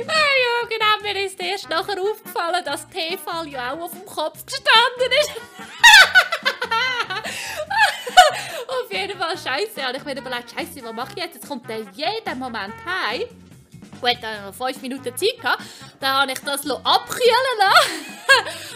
[0.06, 4.44] ja, genau, mir ist erst nachher aufgefallen, dass die Tefal ja auch auf dem Kopf
[4.46, 5.30] gestanden ist.
[8.68, 9.88] auf jeden Fall scheiße.
[9.88, 11.34] Und ich mir überlegt, scheiße, was mache ich jetzt?
[11.34, 13.26] Jetzt kommt der jeden Moment heim.
[14.00, 15.62] Gut, dann noch 5 Minuten Zeit gehabt.
[16.00, 18.18] Dann habe ich das abkühlen lassen.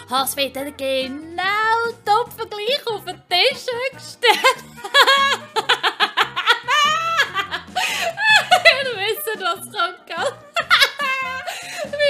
[0.09, 4.63] habe es wieder genau topvergleich auf den Tisch gestellt.
[8.83, 10.33] Ihr wisst, was kommt, gell?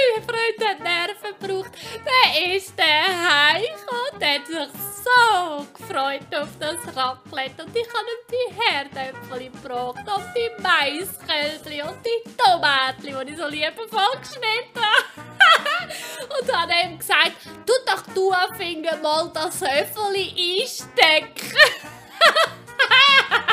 [0.04, 1.72] Meine Freund hat Nerven gebraucht.
[2.04, 4.20] Der ist der heimgekommen.
[4.20, 4.68] Der hat sich
[5.04, 7.64] so gefreut auf das Raclette.
[7.64, 10.04] Und ich habe ihm die Herdäpfel gebracht.
[10.06, 15.04] Und die Maiskälbchen und die Tomaten, die ich so liebevoll geschnitten habe.
[16.40, 17.32] und habe ihm gesagt,
[17.66, 21.56] tu doch du Finger mal das Höffeli einstecken.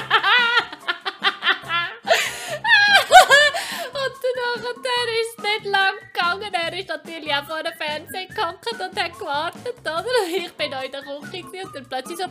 [4.56, 6.54] Dann ist nicht lang gegangen.
[6.54, 10.04] Er ist natürlich auch vor dem Fernsehen gehockt und hat gewartet, oder?
[10.28, 12.26] Ich bin auch in der Küche und dann plötzlich so...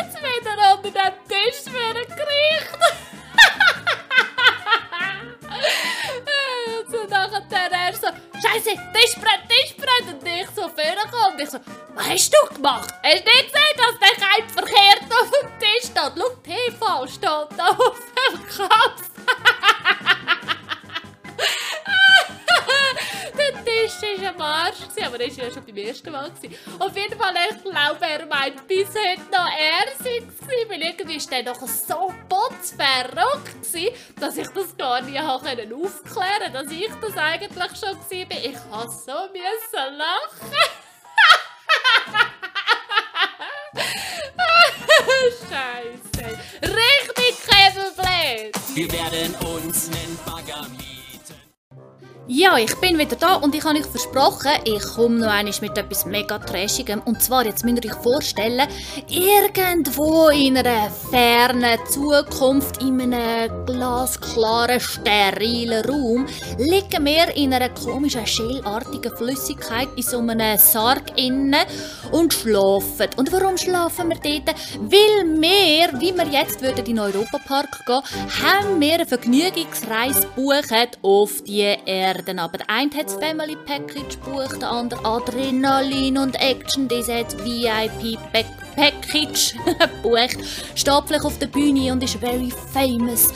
[0.00, 1.66] Jetzt wieder unter den Tisch
[7.66, 8.06] nachher er so...
[8.40, 9.45] Scheiße, Tischbrett!
[10.08, 11.58] Und ich so vorgekommen und ich so...
[11.94, 12.92] Was hast du gemacht?
[13.02, 16.12] Hast du nicht gesehen, dass der Keim verkehrt auf dem Tisch steht?
[16.16, 19.02] Schau, TV steht da auf dem Kopf.
[23.86, 26.32] Tisch war am Arsch, aber das war ja schon beim ersten Mal.
[26.78, 30.22] Auf jeden Fall, ich glaube, er meint bis heute noch er sei
[30.68, 33.54] weil irgendwie war der doch so putzverrückt,
[34.20, 38.36] dass ich das gar nicht aufklären konnte, dass ich das eigentlich schon war.
[38.42, 40.56] Ich musste so müssen lachen.
[45.48, 46.26] Scheiße.
[46.62, 48.56] Richtig Käseblät.
[48.74, 50.66] Wir werden uns nen Bagger.
[52.28, 55.78] Ja, ich bin wieder da und ich habe euch versprochen, ich komme noch einmal mit
[55.78, 57.00] etwas mega Trashigem.
[57.04, 58.66] Und zwar, jetzt müsst ihr euch vorstellen,
[59.08, 66.26] irgendwo in einer fernen Zukunft, in einem glasklaren, sterilen Raum,
[66.58, 71.64] liegen wir in einer komischen, schälartigen Flüssigkeit in so einem Sarg innen
[72.10, 73.08] und schlafen.
[73.16, 74.56] Und warum schlafen wir dort?
[74.80, 78.02] Weil wir, wie wir jetzt würden in den Europapark gehen,
[78.42, 82.15] haben wir eine Vergnügungsreise gebucht auf die Erde.
[82.18, 87.36] Aber der eine hat das Family Package gebucht, der andere Adrenalin und Action, dieser hat
[87.44, 88.65] VIP Package
[90.02, 90.38] bucht,
[90.74, 93.32] steht vielleicht auf der Bühne und ist very famous.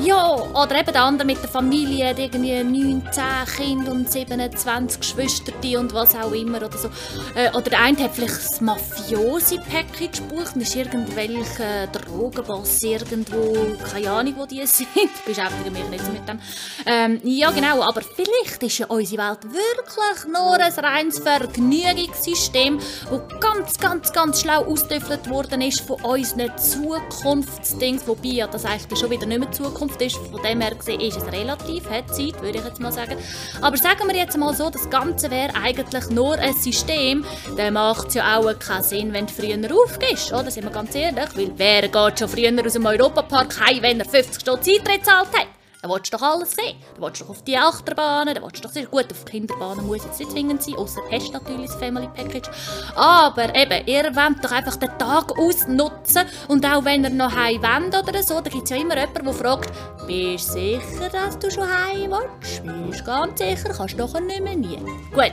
[0.00, 3.24] Ja, oder eben der andere mit der Familie, hat irgendwie 9, 10
[3.56, 6.88] Kinder und 27 Geschwister und was auch immer oder so.
[7.34, 14.10] Äh, oder der eine hat vielleicht das Mafiosi-Package gebucht und ist irgendwelcher Drogenboss irgendwo, keine
[14.10, 14.88] Ahnung, wo die sind.
[15.24, 16.40] Beschäftige mich nicht so mit dem.
[16.86, 23.40] Ähm, ja, genau, aber vielleicht ist ja unsere Welt wirklich nur ein reines Vergnügungssystem, das
[23.40, 29.10] ganz, ganz, ganz schlau ausgetüftelt worden ist von unseren Zukunftsdings, wobei ja das eigentlich schon
[29.10, 30.16] wieder nicht mehr Zukunft ist.
[30.16, 33.16] Von dem her gesehen ist es relativ, hat Zeit, würde ich jetzt mal sagen.
[33.60, 37.24] Aber sagen wir jetzt mal so, das Ganze wäre eigentlich nur ein System,
[37.56, 40.50] dann macht es ja auch keinen Sinn, wenn du früher aufgehst, oder?
[40.50, 44.08] Sind wir ganz ehrlich, weil wer geht schon früher aus dem Europapark heim, wenn er
[44.08, 45.51] 50 Stunden Eintritt gezahlt hat?
[45.82, 46.76] Dann willst du doch alles sehen.
[46.94, 49.32] Dann willst du doch auf die Achterbahnen, dann willst du doch sehr gut auf die
[49.32, 52.48] Kinderbahnen, muss jetzt nicht zwingend sein, außer hast natürlich das Family Package.
[52.94, 57.60] Aber eben, ihr wollt doch einfach den Tag ausnutzen und auch wenn ihr noch heim
[57.60, 59.72] wollt oder so, da gibt es ja immer jemanden, der fragt,
[60.06, 62.62] bist du sicher, dass du schon heim willst?
[62.88, 63.74] Bist du ganz sicher?
[63.76, 64.78] Kannst du doch nicht mehr nie.
[65.12, 65.32] Gut,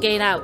[0.00, 0.40] genau.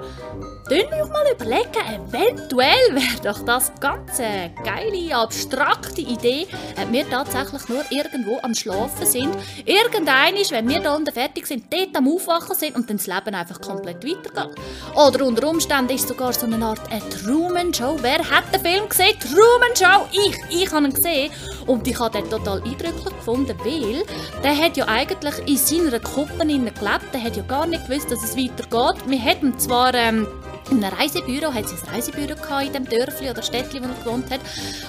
[0.72, 7.08] Dann wir mal überlegen, eventuell wäre doch das ganz eine geile, abstrakte Idee, wenn wir
[7.10, 9.36] tatsächlich nur irgendwo am Schlafen sind.
[9.66, 13.34] Irgendeinisch, wenn wir da unten fertig sind, dort am Aufwachen sind und dann das Leben
[13.34, 14.56] einfach komplett weitergeht.
[14.94, 17.98] Oder unter Umständen ist sogar so eine Art eine Truman-Show.
[18.00, 19.18] Wer hat den Film gesehen?
[19.20, 20.06] Truman-Show!
[20.10, 20.62] Ich!
[20.62, 21.30] Ich habe ihn gesehen.
[21.66, 24.04] Und ich habe den total eindrücklich gefunden, weil
[24.42, 27.12] der hat ja eigentlich in seiner Kuppe gelebt.
[27.12, 29.02] Der hat ja gar nicht gewusst, dass es weitergeht.
[29.06, 29.92] Wir hätten zwar...
[29.92, 30.26] Ähm,
[30.70, 34.30] in einem Reisebüro, hat sie ein Reisebüro in dem Dörfli oder Städtli, wo er gewohnt
[34.30, 34.40] hat.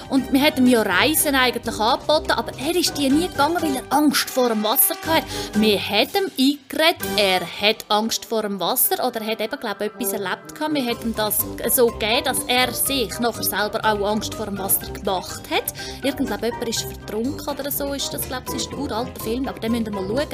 [0.08, 3.76] Und wir hätten ihm ja Reisen eigentlich angeboten, aber er ist die nie gegangen, weil
[3.76, 5.26] er Angst vor dem Wasser hatte.
[5.54, 9.86] Wir hätten ihm eingeredet, er hat Angst vor dem Wasser oder er hat eben, glaube
[9.86, 10.74] ich, etwas erlebt gehabt.
[10.74, 11.38] Wir hätten das
[11.74, 15.74] so gegeben, dass er sich nachher selber auch Angst vor dem Wasser gemacht hat.
[16.02, 19.48] Irgend, glaube jemand ist vertrunken oder so, ist das, glaube ich, ist ein uralter Film,
[19.48, 20.28] aber den müsst ihr mal schauen.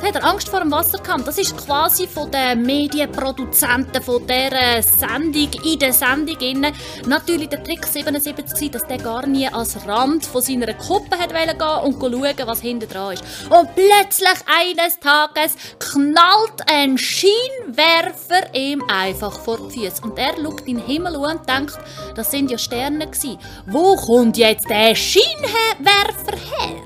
[0.00, 1.26] Da hat er Angst vor dem Wasser gehabt.
[1.26, 6.72] Das ist quasi von den Medienproduzenten von dieser Sendung, in der Sendung innen.
[7.06, 11.84] Natürlich der Trick 77 dass der gar nie ans Rand von seiner Kuppe hat gehen
[11.84, 13.24] und schauen, was hinten dran ist.
[13.50, 20.02] Und plötzlich eines Tages knallt ein Scheinwerfer ihm einfach vor die Füße.
[20.02, 21.78] Und er schaut in den Himmel und denkt,
[22.14, 23.38] das sind ja Sterne gewesen.
[23.66, 26.82] Wo kommt jetzt der Scheinwerfer her?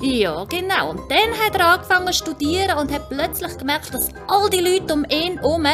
[0.00, 0.90] Ja, genau.
[0.90, 4.92] Und dann hat er angefangen zu studieren und hat plötzlich gemerkt, dass all die Leute
[4.92, 5.66] um ihn herum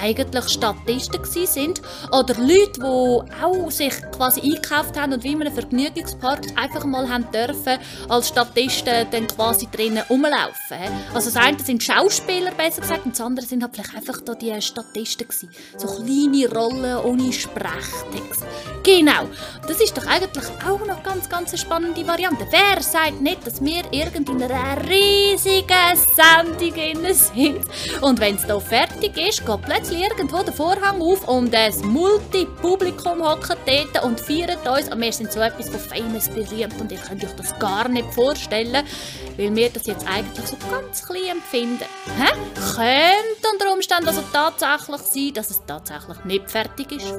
[0.00, 1.82] eigentlich Statisten sind
[2.12, 7.08] oder Leute, die auch sich quasi eingekauft haben und wie in einem Vergnügungspark einfach mal
[7.08, 10.78] haben dürfen als Statisten dann quasi drinnen rumlaufen.
[11.12, 14.34] Also das eine sind Schauspieler, besser gesagt, und das andere sind halt vielleicht einfach da
[14.34, 15.50] die Statisten gewesen.
[15.76, 18.44] So kleine Rollen ohne Sprechtext.
[18.84, 19.28] Genau.
[19.66, 22.46] Das ist doch eigentlich auch noch ganz, ganz eine spannende Variante.
[22.50, 27.64] Wer sagt nicht, dass wir in einer riesigen Sendung sind.
[28.02, 33.22] Und wenn es hier fertig ist, geht plötzlich irgendwo der Vorhang auf und das Multipublikum
[33.22, 34.92] hockt dort und feiert uns.
[34.92, 38.12] Und wir sind so etwas von famous berühmt und ihr könnt euch das gar nicht
[38.12, 38.84] vorstellen,
[39.36, 41.84] weil wir das jetzt eigentlich so ganz klein empfinden.
[42.18, 42.32] Hä?
[42.74, 47.14] Könnte unter Umständen also tatsächlich sein, dass es tatsächlich nicht fertig ist.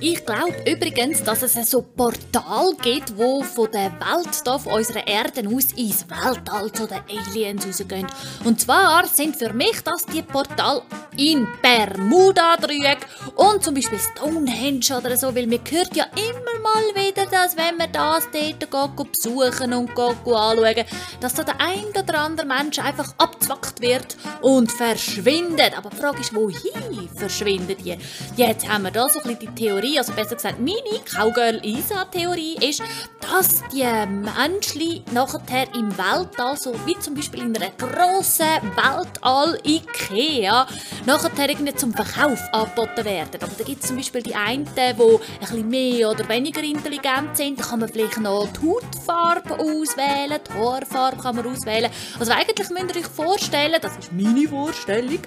[0.00, 5.06] Ich glaube übrigens, dass es so Portal gibt, wo von der Welt hier, von unserer
[5.06, 8.06] Erde aus ins Weltall zu den Aliens rausgehen.
[8.44, 10.82] Und zwar sind für mich das die Portal
[11.16, 13.06] in Bermuda-Dreieck
[13.36, 17.78] und zum Beispiel Stonehenge oder so, weil man hört ja immer mal wieder, dass wenn
[17.78, 20.84] man das dort besuchen und anschauen,
[21.20, 25.76] dass da der ein oder andere Mensch einfach abzwackt wird und verschwindet.
[25.76, 27.96] Aber die Frage ist, wohin verschwinden die?
[28.36, 32.56] Jetzt haben wir da so ein bisschen die Theorie, Theorie, also besser gesagt meine Cowgirl-Isa-Theorie
[32.60, 32.82] ist,
[33.20, 40.66] dass die Menschen nachher im Weltall, so wie zum Beispiel in einer grossen Weltall-Ikea,
[41.06, 43.40] nachher irgendwie zum Verkauf angeboten werden.
[43.42, 44.96] Aber da gibt es zum Beispiel die einen, die ein
[45.40, 47.58] bisschen mehr oder weniger intelligent sind.
[47.60, 51.90] Da kann man vielleicht noch die Hautfarbe auswählen, die Haarfarbe kann man auswählen.
[52.18, 55.20] Also eigentlich müsst ihr euch vorstellen, das ist meine Vorstellung,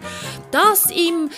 [0.52, 1.30] dass im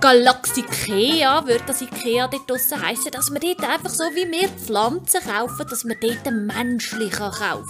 [0.00, 4.48] Galaxie Ikea, wird das Ikea dort draussen heissen, dass man dort einfach so wie wir
[4.48, 7.64] Pflanzen kaufen, dass man dort menschlich kaufen kann.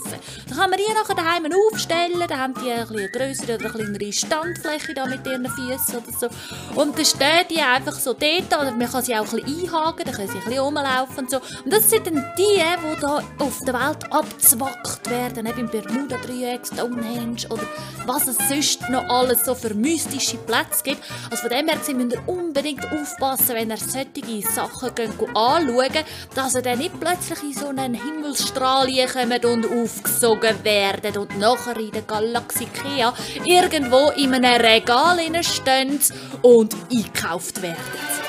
[0.48, 4.94] Da kann man die nachher daheim aufstellen, dann haben die eine größere oder kleinere Standfläche
[4.94, 5.98] da mit ihren Füßen.
[5.98, 6.28] oder so.
[6.74, 10.04] Und dann stehen die einfach so dort, oder man kann sie auch ein bisschen einhaken,
[10.04, 11.36] dann können sie ein bisschen rumlaufen und so.
[11.64, 16.66] Und das sind dann die, die da auf der Welt abzwackt werden, eben im Bermuda-Dreieck,
[16.66, 17.62] Stonehenge oder
[18.06, 21.02] was es sonst noch alles so für mystische Plätze gibt.
[21.30, 24.63] Also von dem her müsst ihr unbedingt aufpassen, wenn ihr solche Sachen
[24.94, 31.18] geht, anschauen, dass ihr dann nicht plötzlich in so einen Himmelsstrahl kommt und aufgesogen werden
[31.18, 33.12] und nachher in der Galaxie Kea
[33.44, 36.00] irgendwo in einem Regal stehen
[36.42, 38.23] und eingekauft werden.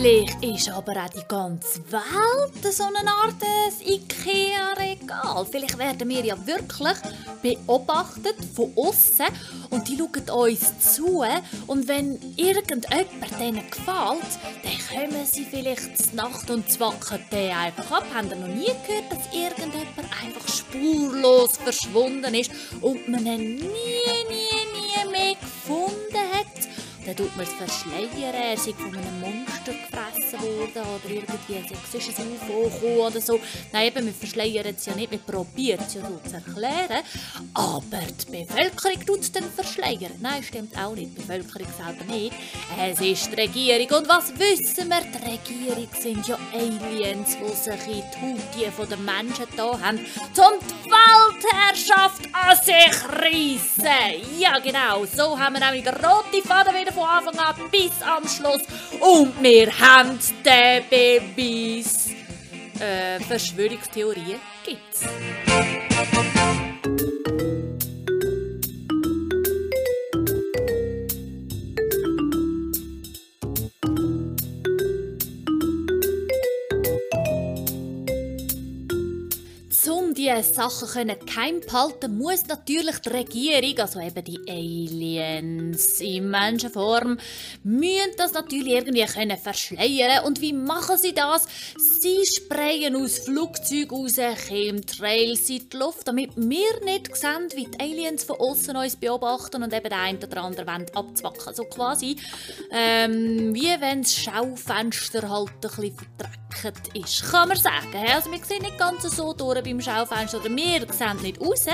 [0.00, 3.34] Vielleicht ist aber auch die ganze Welt so eine Art
[3.84, 5.44] Ikea-Regal.
[5.50, 6.96] Vielleicht werden wir ja wirklich
[7.42, 9.26] beobachtet von außen
[9.70, 11.24] und die schauen uns zu.
[11.66, 17.90] Und wenn irgendjemand denen gefällt, dann kommen sie vielleicht zur Nacht und zwacken den einfach
[17.90, 18.06] ab.
[18.14, 23.64] Haben ihr noch nie gehört, dass irgendjemand einfach spurlos verschwunden ist und man ihn nie,
[24.28, 26.77] nie, nie mehr gefunden hat?
[27.08, 32.20] Dann tut man es verschleiern, er sei von einem Monster gefressen worden oder irgendwie sonst
[32.20, 33.40] ein UFO oder so.
[33.72, 37.02] Nein, eben, wir verschleiern es ja nicht, wir probieren es ja zu erklären.
[37.54, 40.12] Aber die Bevölkerung tut es dann verschleiern.
[40.20, 42.34] Nein, stimmt auch nicht, die Bevölkerung selber nicht.
[42.78, 44.00] Es ist die Regierung.
[44.00, 45.00] Und was wissen wir?
[45.00, 50.58] Die Regierung sind ja Aliens, die sich in die Haut den Menschen da haben, um
[50.60, 54.38] die Weltherrschaft an sich reissen.
[54.38, 58.26] Ja, genau, so haben wir nämlich den roten Faden wieder von Anfang an bis am
[58.26, 58.62] Schluss.
[59.00, 62.08] Und wir haben den Beweis.
[62.80, 65.02] Äh, Verschwörungstheorien gibt's.
[80.38, 87.18] Diese Sachen können geheim behalten, muss natürlich die Regierung, also eben die Aliens in Menschenform,
[87.64, 90.24] müssen das natürlich irgendwie können verschleiern.
[90.24, 91.46] Und wie machen sie das?
[92.00, 94.16] Sie sprayen aus Flugzeugen raus
[94.46, 99.62] Chemtrails in die Luft, damit wir nicht sehen, wie die Aliens von außen uns beobachten
[99.64, 101.52] und eben den einen oder anderen wollen abzwacken.
[101.52, 102.16] So quasi
[102.70, 106.47] ähm, wie wenn das Schaufenster halt ein bisschen verdreckt
[106.94, 108.04] ist, kann man sagen.
[108.12, 111.66] Also wir sehen nicht ganz so durch beim Schaufenster, oder wir sehen nicht raus,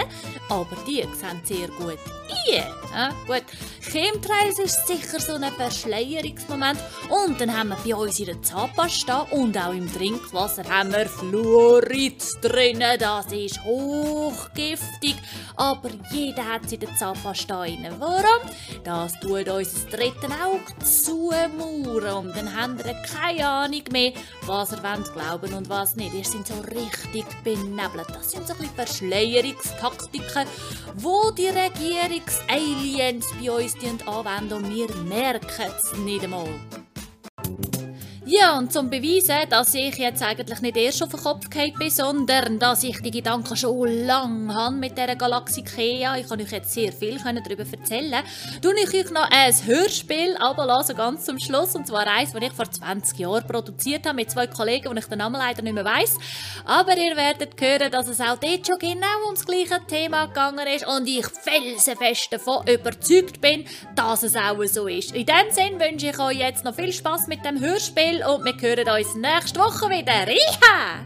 [0.49, 1.99] aber die sehen sehr gut
[2.29, 2.65] rein.
[2.95, 3.45] Ja, gut.
[3.81, 6.79] Chemtrails ist sicher so ein Verschleierungsmoment.
[7.09, 11.07] Und dann haben wir bei uns in der Zahnpasta und auch im Trinkwasser haben wir
[11.09, 12.83] Fluorid drin.
[12.99, 15.17] Das ist hochgiftig,
[15.57, 17.87] aber jeder hat es in der Zahnpasta rein.
[17.99, 18.51] Warum?
[18.83, 22.27] Das tut uns das dritte Auge zumauern.
[22.27, 24.13] Und dann haben wir keine Ahnung mehr,
[24.65, 26.15] was ihr wollt glauben und was nicht.
[26.15, 28.09] Ihr seid so richtig benebelt.
[28.09, 30.47] Das sind so ein bisschen Verschleierungstaktiken,
[30.95, 33.75] wo die Regierungs-Aliens bei uns
[34.07, 36.49] anwenden und wir merken es nicht einmal.
[38.37, 41.89] Ja, und zum Beweisen, dass ich jetzt eigentlich nicht erst auf den Kopf gefallen bin,
[41.89, 46.51] sondern dass ich die Gedanken schon lange habe mit dieser Galaxie Kea, ich kann euch
[46.51, 48.25] jetzt sehr viel darüber erzählen,
[48.61, 52.53] tue ich euch noch ein Hörspiel ablassen, ganz zum Schluss, und zwar eins, das ich
[52.53, 55.85] vor 20 Jahren produziert habe, mit zwei Kollegen, wo ich den Namen leider nicht mehr
[55.85, 56.19] weiss.
[56.65, 60.89] Aber ihr werdet hören, dass es auch dort schon genau ums gleiche Thema gegangen ist
[60.89, 63.65] und ich felsenfest davon überzeugt bin,
[63.95, 65.15] dass es auch so ist.
[65.15, 68.55] In dem Sinne wünsche ich euch jetzt noch viel Spaß mit dem Hörspiel und wir
[68.61, 70.27] hören uns nächste Woche wieder.
[70.27, 71.05] Iha!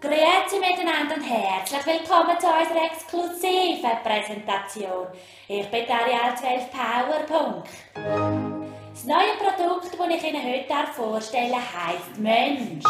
[0.00, 5.06] Grüezi miteinander und herzlich willkommen zu unserer exklusiven Präsentation.
[5.46, 7.68] Ich bin Ariel 12 Powerpunkt.
[7.94, 12.84] Das neue Produkt, das ich Ihnen heute vorstellen heisst Mensch.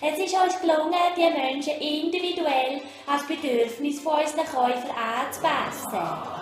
[0.00, 6.37] Es ist uns gelungen, die Menschen individuell als Bedürfnis von unseren Käufern anzupassen.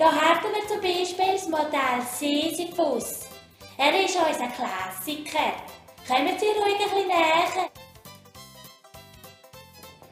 [0.00, 3.26] Da haben wir zum Beispiel das Modell Sisyphus.
[3.76, 5.52] Er ist unser Klassiker.
[6.08, 7.68] Kommen Sie ruhig ein näher.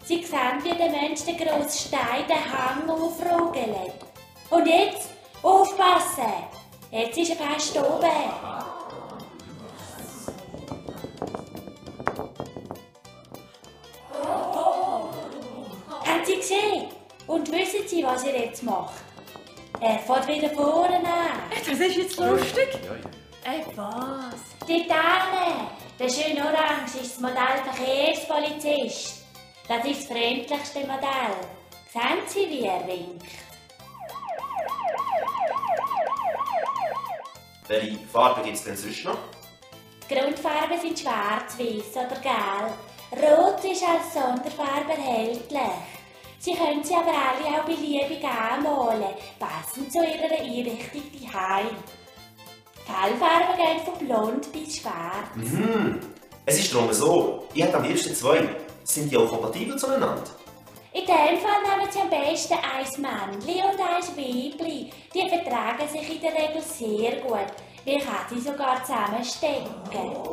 [0.04, 3.94] Sie sehen, wie der Mensch den grossen Stein den Hang aufrugelt.
[4.50, 5.08] Und jetzt
[5.42, 6.34] aufpassen!
[6.90, 8.04] Jetzt ist er fast oben.
[16.04, 16.88] Haben Sie gesehen?
[17.26, 19.07] Und wissen Sie, was ihr jetzt macht?
[19.80, 21.50] Er fährt wieder vorne an.
[21.50, 22.68] Das ist jetzt lustig.
[23.44, 24.66] Ey, was?
[24.66, 29.24] Die Dame, der schöne Orange ist das Modell Verkehrspolizist.
[29.68, 31.36] Das ist das freundlichste Modell.
[31.92, 33.24] Sehen Sie, wie er winkt?
[37.68, 39.18] Welche Farbe gibt es denn sonst noch?
[40.10, 42.74] Die Grundfarben sind schwarz, weiß oder gelb.
[43.12, 45.60] Rot ist als Sonderfarbe erhältlich.
[46.40, 49.04] Sie können sie aber alle auch beliebig anmalen,
[49.38, 51.76] passend zu ihrer Einrichtung daheim.
[52.74, 55.34] Die Fellfarben gehen von blond bis schwarz.
[55.34, 56.00] Mhm.
[56.46, 58.48] Es ist darum so, ich hätte am liebsten zwei.
[58.84, 60.24] Sind die auch kompatibel zueinander?
[60.94, 64.90] In dem Fall nehmen Sie am besten ein Männchen und ein Weibli.
[65.14, 67.52] Die vertragen sich in der Regel sehr gut.
[67.84, 69.66] Ich kann sie sogar zusammenstecken.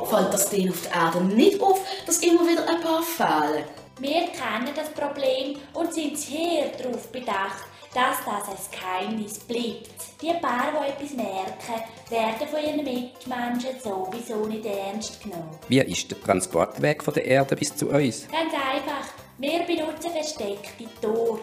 [0.09, 3.65] Fällt das denen auf der Erde nicht auf, dass immer wieder ein paar fehlen?
[3.99, 10.21] Wir kennen das Problem und sind sehr darauf bedacht, dass das ein Geheimnis bleibt.
[10.21, 15.57] Die paar, die etwas merken, werden von ihren Mitmenschen sowieso nicht ernst genommen.
[15.69, 18.27] Wie ist der Transportweg von der Erde bis zu uns?
[18.27, 21.39] Ganz einfach, wir benutzen versteckte Tore.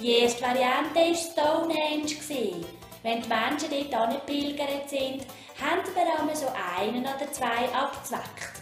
[0.00, 2.66] Die erste Variante war Stonehenge.
[3.02, 5.26] Wenn die Menschen dort angepilgert sind,
[5.60, 6.46] haben wir einmal so
[6.78, 8.55] einen oder zwei abgezwackt.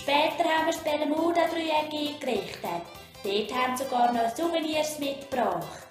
[0.00, 2.86] Später haben wir das Bermuda-Dreieck eingerichtet.
[3.22, 5.88] Dort haben sie sogar noch Souvenirs mitgebracht.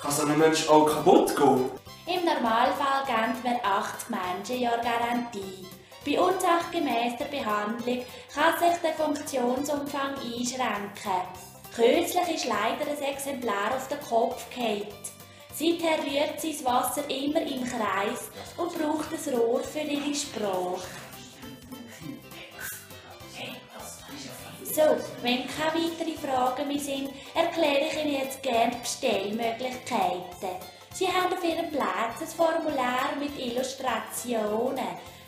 [0.00, 1.68] Kann so ein Mensch auch kaputt gehen?
[2.06, 5.66] Im Normalfall geben wir 80 Menschen Jahr Garantie.
[6.06, 11.26] Bei unsachgemäßer Behandlung kann sich der Funktionsumfang einschränken.
[11.74, 14.86] Kürzlich ist leider ein Exemplar auf den Kopf gefallen.
[15.52, 21.07] Seither rührt sie das Wasser immer im Kreis und braucht ein Rohr für ihre Sprache.
[24.78, 30.54] So, wenn keine weiteren Fragen mehr sind, erkläre ich Ihnen jetzt gerne die Bestellmöglichkeiten.
[30.94, 34.86] Sie haben auf Ihrem Platz ein Formular mit Illustrationen.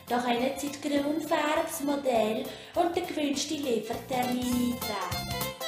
[0.08, 2.44] Da können Sie die Grundfarbe, das Modell
[2.76, 5.59] und den gewünschten Liefertermin eintragen.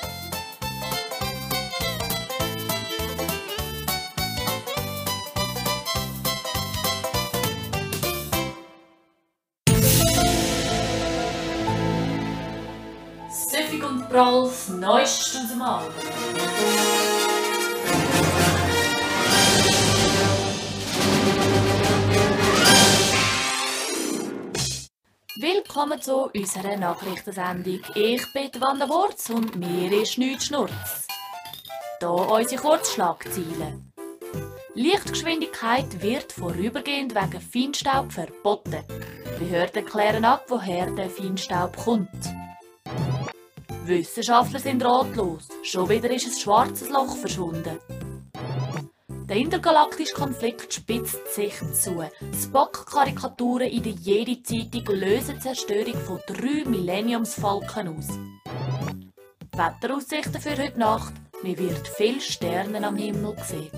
[14.13, 15.91] Prolls neuestes Album.
[25.37, 27.81] Willkommen zu unserer Nachrichtensendung.
[27.95, 31.07] Ich bin Wanda Wurz und mir ist nichts Schnurz.
[32.01, 33.81] Hier unsere Kurzschlagziele.
[34.75, 38.85] Lichtgeschwindigkeit wird vorübergehend wegen Feinstaub verboten.
[39.39, 42.42] Behörden klären ab, woher der Feinstaub kommt.
[43.87, 45.49] Wissenschaftler sind ratlos.
[45.63, 47.79] Schon wieder ist ein schwarzes Loch verschwunden.
[49.29, 52.05] Der intergalaktische Konflikt spitzt sich zu.
[52.43, 58.09] Spock-Karikaturen in der Jedi-Zeitung lösen die Zerstörung von drei Millenniumsfalken aus.
[59.57, 61.15] Wetteraussichten für heute Nacht.
[61.43, 63.71] Man wird viele Sterne am Himmel sehen.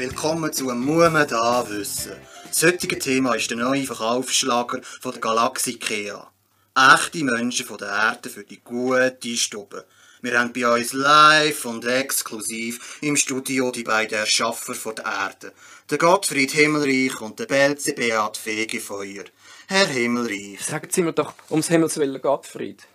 [0.00, 2.12] Willkommen zu «Muss man da wissen».
[2.48, 6.26] Das heutige Thema ist der neue Verkaufsschlager von der Galaxie IKEA.
[6.74, 9.84] Echte Menschen von der Erde für die gute Stube.
[10.22, 15.52] Wir haben bei uns live und exklusiv im Studio die beiden Erschaffer von der Erde.
[15.90, 19.24] Der Gottfried Himmelreich und der Belze Beat Fegefeuer.
[19.68, 20.64] Herr Himmelreich.
[20.64, 22.86] Sagen Sie mir doch ums Himmels Willen Gottfried.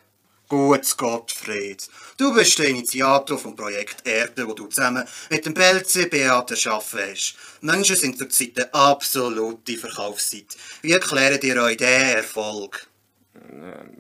[0.48, 1.88] Guts Gottfried.
[2.18, 7.36] Du bist der Initiator vom Projekt Erde, wo du zusammen mit dem Beat erschaffen hast.
[7.62, 10.56] Menschen sind zurzeit eine absolute Verkaufszeit.
[10.82, 12.88] Wie erklärt ihr euch diesen Erfolg?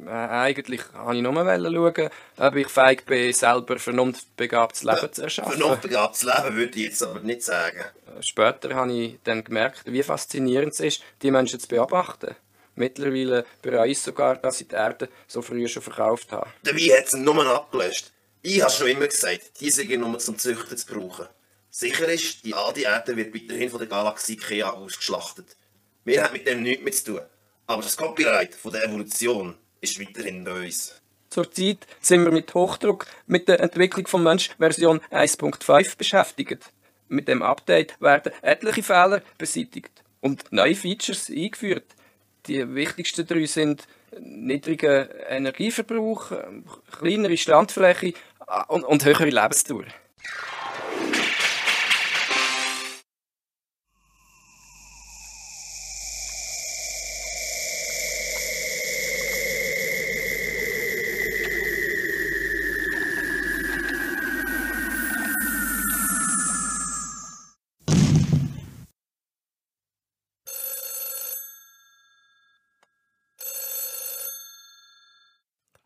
[0.05, 5.53] Äh, eigentlich wollte ich nur schauen, ob ich fähig bin, selber vernunftbegabtes Leben zu erschaffen.
[5.53, 7.83] Vernunftbegabtes Leben würde ich jetzt aber nicht sagen.
[8.21, 12.35] Später habe ich dann gemerkt, wie faszinierend es ist, die Menschen zu beobachten.
[12.75, 16.49] Mittlerweile bereue ich sogar, dass ich die Erde so früh schon verkauft habe.
[16.63, 18.11] Dabei hat es nur abgelöscht.
[18.41, 21.27] Ich habe schon immer gesagt, diese sind nur zum Züchten zu brauchen.
[21.71, 25.57] Sicher ist, die alte Erde wird weiterhin von der Galaxie Ikea ausgeschlachtet.
[26.03, 27.21] Wir haben mit dem nichts mehr zu tun.
[27.67, 31.01] Aber das Copyright von der Evolution ist weiterhin bei uns.
[31.29, 36.71] Zurzeit sind wir mit Hochdruck mit der Entwicklung von Mensch Version 1.5 beschäftigt.
[37.07, 41.85] Mit dem Update werden etliche Fehler beseitigt und neue Features eingeführt.
[42.47, 43.87] Die wichtigsten drei sind
[44.19, 46.31] niedriger Energieverbrauch,
[46.99, 48.13] kleinere Standfläche
[48.67, 49.85] und, und höhere Lebensdauer.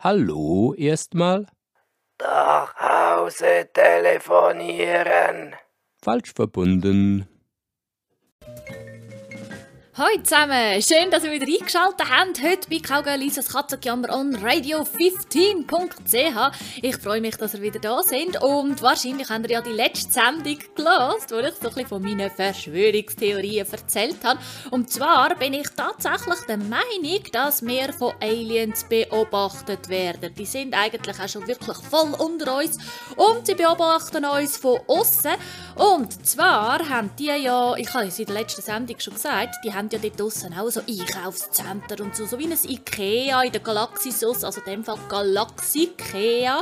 [0.10, 1.46] Hallo erstmal?
[2.20, 5.56] Nach Hause telefonieren.
[6.02, 7.28] Falsch verbunden.
[10.00, 12.42] Hallo zusammen, schön, dass ihr wieder eingeschaltet habt.
[12.42, 16.82] Heute bei Cowgirl Lisas Katzenjammer on Radio 15.ch.
[16.82, 20.10] Ich freue mich, dass ihr wieder da seid und wahrscheinlich habt ihr ja die letzte
[20.10, 24.40] Sendung gelost, wo ich so ein von meinen Verschwörungstheorien erzählt habe.
[24.72, 30.34] Und zwar bin ich tatsächlich der Meinung, dass wir von Aliens beobachtet werden.
[30.34, 32.78] Die sind eigentlich auch schon wirklich voll unter uns
[33.18, 35.32] und sie beobachten uns von außen.
[35.76, 39.74] Und zwar haben die ja, ich habe es in der letzten Sendung schon gesagt, die
[39.74, 43.62] haben ja dort draussen auch so Einkaufszentren und so, so wie ein Ikea in der
[43.62, 46.60] Galaxisus, also in dem Fall Galaxikea.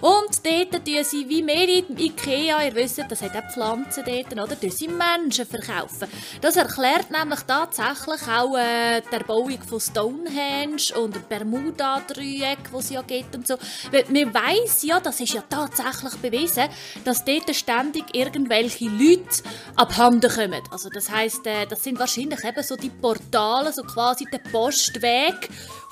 [0.00, 4.32] Und dort tun sie, wie mehr in Ikea, ihr wisst, das hat auch Pflanzen dort,
[4.32, 6.08] oder, tun sie Menschen verkaufen.
[6.40, 13.02] Das erklärt nämlich tatsächlich auch äh, die Erbauung von Stonehenge und Bermuda-Dreieck, wo es ja
[13.02, 13.56] gibt und so.
[13.90, 16.68] Weil man weiss ja, das ist ja tatsächlich bewiesen,
[17.04, 19.42] dass dort ständig irgendwelche Leute
[19.76, 20.62] abhanden kommen.
[20.70, 25.48] Also das heisst, äh, das sind wahrscheinlich eben so die Portale, so quasi der Postweg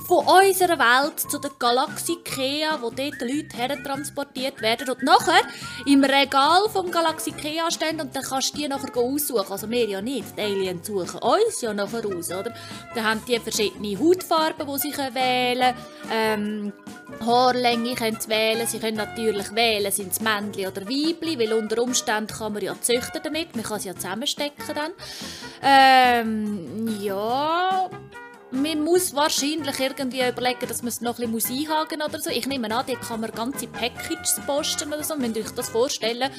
[0.06, 5.42] von unserer Welt zu der Galaxie Kea, wo dort Leute hertransportiert werden und nachher
[5.86, 9.52] im Regal vom Galaxie Kea stehen und dann kannst du die nachher aussuchen.
[9.52, 12.54] Also wir ja nicht, die Aliens suchen uns ja nachher aus, oder?
[12.94, 16.72] Dann haben die verschiedene Hautfarben, die sie wählen können.
[16.72, 16.72] Ähm,
[17.24, 18.66] Haarlänge können sie wählen.
[18.66, 22.74] Sie können natürlich wählen, sind es Männchen oder Weibli, weil unter Umständen kann man ja
[22.80, 23.54] züchten damit.
[23.54, 24.92] Man kann sie ja zusammenstecken dann.
[25.62, 27.88] Ähm, ja
[28.52, 32.28] man muss wahrscheinlich irgendwie überlegen, dass man es noch ein bisschen einhaken oder so.
[32.28, 35.16] Ich nehme an, dort kann man ganze Packages posten oder so.
[35.16, 36.30] Müsst ihr euch das vorstellen,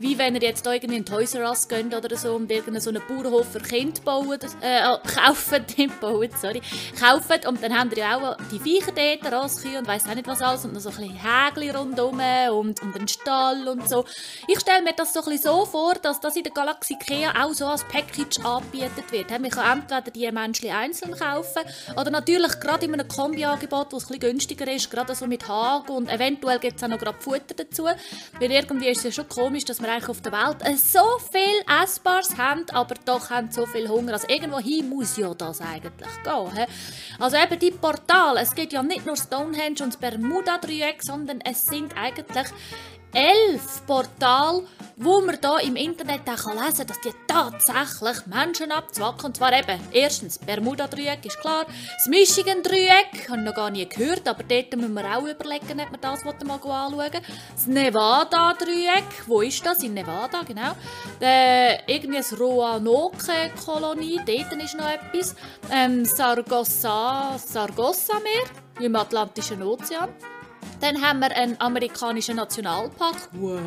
[0.00, 2.90] wie wenn ihr jetzt irgendwie in Toys R Us geht oder so und irgendeinen so
[2.90, 6.60] einen Bauernhof für Kinder bauen, äh, kaufen, nicht bauen, sorry,
[6.98, 10.26] kaufen und dann haben ihr ja auch die Viecher dort, Rasskühe und weiss auch nicht
[10.26, 12.20] was alles und noch so ein bisschen Hägli rundherum
[12.52, 14.04] und, und einen Stall und so.
[14.48, 17.32] Ich stelle mir das so ein bisschen so vor, dass das in der Galaxie Kea
[17.40, 19.30] auch so als Package angebietet wird.
[19.30, 21.59] Man kann entweder die Menschen einzeln kaufen
[21.96, 26.08] oder natürlich gerade in einem Kombi-Angebot, das ein günstiger ist, gerade so mit Hagen und
[26.08, 27.84] eventuell gibt es auch noch gerade Futter dazu.
[27.84, 31.82] Weil irgendwie ist es ja schon komisch, dass wir eigentlich auf der Welt so viel
[31.82, 34.14] Essbares haben, aber doch haben so viel Hunger.
[34.14, 36.56] Also irgendwohin muss ja das eigentlich gehen.
[36.56, 36.64] He?
[37.18, 41.64] Also eben die Portale, es gibt ja nicht nur Stonehenge und das Bermuda-Dreieck, sondern es
[41.64, 42.46] sind eigentlich
[43.12, 44.64] elf Portale,
[45.02, 49.26] wo man da im Internet auch lesen kann, dass die tatsächlich Menschen abzwacken.
[49.26, 54.28] Und zwar eben, erstens, Bermuda-Dreieck ist klar, das Michigan-Dreieck, habe ich noch gar nie gehört,
[54.28, 57.22] aber dort müssen wir auch überlegen, ob wir das mal anschauen
[57.54, 59.82] Das Nevada-Dreieck, wo ist das?
[59.82, 60.72] In Nevada, genau.
[61.18, 65.34] Der, irgendwie das Roanoke-Kolonie, dort ist noch etwas.
[65.72, 70.10] Ähm, Sargossa, Sargossa-Meer im Atlantischen Ozean.
[70.78, 73.30] Dann haben wir einen amerikanischen Nationalpark.
[73.32, 73.60] Wow.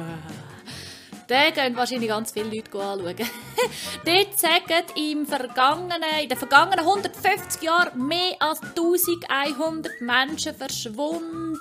[1.30, 3.16] Den gehen wahrscheinlich ganz viele Leute anschauen.
[4.06, 11.60] Dort sagen im vergangenen, in den vergangenen 150 Jahren mehr als 1100 Menschen verschwunden.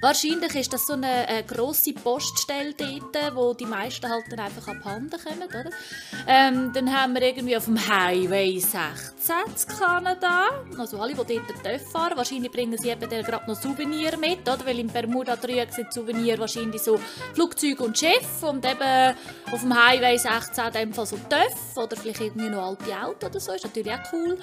[0.00, 4.68] Wahrscheinlich ist das so eine, eine grosse Poststelle dort, wo die meisten halt dann einfach
[4.68, 5.48] abhanden kommen.
[5.48, 5.70] Oder?
[6.26, 10.48] Ähm, dann haben wir irgendwie auf dem Highway 16 in Kanada.
[10.78, 12.16] Also alle, die dort fahren.
[12.16, 14.64] Wahrscheinlich bringen sie eben gerade noch Souvenir mit, oder?
[14.64, 16.98] weil im Bermuda-Dreieck sind Souvenir wahrscheinlich so
[17.34, 18.46] Flugzeuge und Schiffe.
[18.46, 19.16] Und eben
[19.50, 23.30] auf dem Highway 16 in dem Fall so TÜV oder vielleicht irgendwie noch alte Autos
[23.30, 24.38] oder so, ist natürlich auch cool.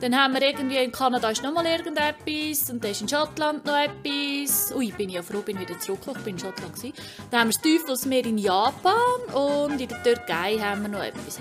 [0.00, 3.64] Dann haben wir irgendwie in Kanada ist noch mal irgendetwas und dann ist in Schottland
[3.64, 4.72] noch etwas.
[4.74, 6.94] Ui, bin ich ja froh, bin wieder zurückgekommen, ich bin in Schottland gewesen.
[7.30, 8.94] Dann haben wir das Teufelsmeer in Japan
[9.32, 11.40] und in der Türkei haben wir noch etwas.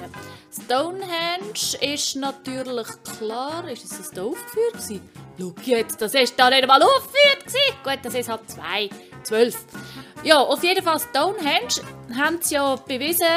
[0.51, 5.09] Stonehenge ist natürlich klar, ist es ein aufgeführt gewesen?
[5.37, 7.59] Schau jetzt, das ist da nicht mal aufgeführt gewesen.
[7.83, 8.89] Gut, das ist halt zwei,
[9.25, 9.57] zwölf.
[10.23, 11.83] Ja, auf jeden Fall Stonehenge
[12.17, 13.27] haben sie ja bewiesen,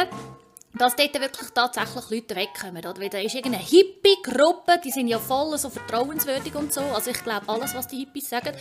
[0.75, 2.85] dass dort wirklich tatsächlich Leute wegkommen.
[2.85, 3.01] Oder?
[3.01, 6.81] Weil da ist irgendeine Hippie-Gruppe, die sind ja voll so vertrauenswürdig und so.
[6.81, 8.53] Also ich glaube alles, was die Hippies sagen.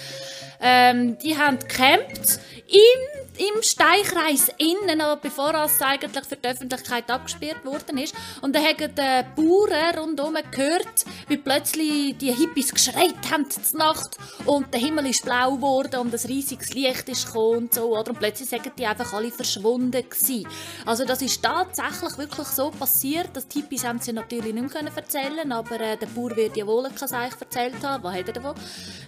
[0.61, 7.65] Ähm, die haben gecampt im, im Steinkreis innen, bevor es eigentlich für die Öffentlichkeit abgesperrt
[7.65, 8.15] worden ist.
[8.41, 14.17] Und dann haben die Bauern rundherum gehört, wie plötzlich die Hippies geschreit haben zur Nacht
[14.45, 17.97] und der Himmel ist blau geworden und ein riesiges Licht ist gekommen und so.
[17.97, 18.11] Oder?
[18.11, 20.47] Und plötzlich sagen die einfach alle verschwunden gewesen.
[20.85, 23.29] Also das ist tatsächlich wirklich so passiert.
[23.33, 26.65] Das die Hippies haben sie natürlich nicht mehr erzählen aber äh, der Bauer wird ja
[26.65, 28.03] wohl kein Seich erzählt haben.
[28.03, 28.55] Was hat er davon?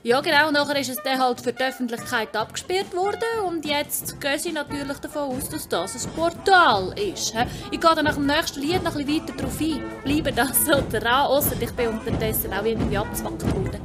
[0.03, 4.19] Ja genau, und nachher ist es dann halt für die Öffentlichkeit abgesperrt worden und jetzt
[4.19, 7.33] gehen sie natürlich davon aus, dass das ein Portal ist.
[7.71, 9.83] Ich gehe dann nach dem nächsten Lied noch ein bisschen weiter darauf ein.
[10.03, 13.81] Bleibe das so dran, ausser ich bin unterdessen auch irgendwie abgezwackt worden.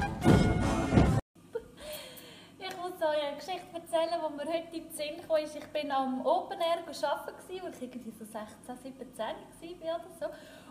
[3.04, 5.36] so eine Geschichte erzählen, die mir heute in den Sinn kam.
[5.38, 10.10] ist, Ich bin am Open Air arbeiten, als ich irgendwie so 16, 17 war oder
[10.18, 10.26] so.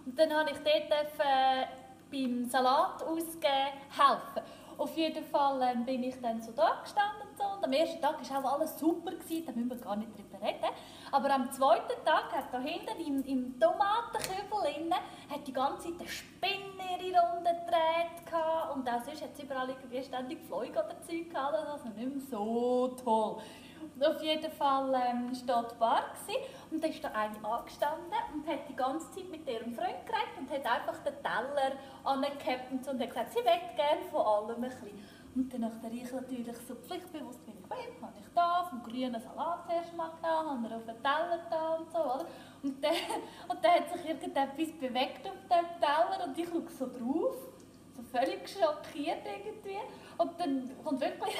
[0.06, 1.68] Und dann habe ich dort dürfen,
[2.12, 4.44] beim Salat ausgeben helfen.
[4.78, 7.44] Auf jeden Fall ähm, bin ich dann so da gestanden und so.
[7.44, 10.46] Und am ersten Tag war auch alles super, gewesen, da müssen wir gar nicht drüber
[10.46, 10.70] reden.
[11.12, 16.00] Aber am zweiten Tag hat da hinten im, im Tomatenkübel innen, hat die ganze Zeit
[16.00, 18.14] eine Spinne ihre Runde gedreht
[18.74, 22.26] und auch sonst hat es überall irgendwie ständig Fliegen oder Zeug gehabt, also nicht mehr
[22.30, 23.38] so toll.
[23.96, 26.40] Und auf jeden Fall ähm, war die Bar gewesen,
[26.72, 30.38] und da ist da eine angestanden und hat die ganze Zeit mit ihrem Freund geredet
[30.40, 31.74] und hat einfach den Teller
[32.04, 35.23] angehabt und, so und hat gesagt, sie möchte gerne von allem ein bisschen.
[35.36, 39.20] Und dann habe ich natürlich so pflichtbewusst bin ich gewesen, habe ich da vom grünen
[39.20, 42.28] Salat zuerst mal genommen, habe er auf den Teller da und so, oder?
[42.62, 42.94] Und dann,
[43.48, 47.36] und dann hat sich irgendetwas bewegt auf dem Teller und ich schaue so drauf,
[47.96, 49.80] so völlig schockiert irgendwie.
[50.18, 51.36] Und dann kommt wirklich...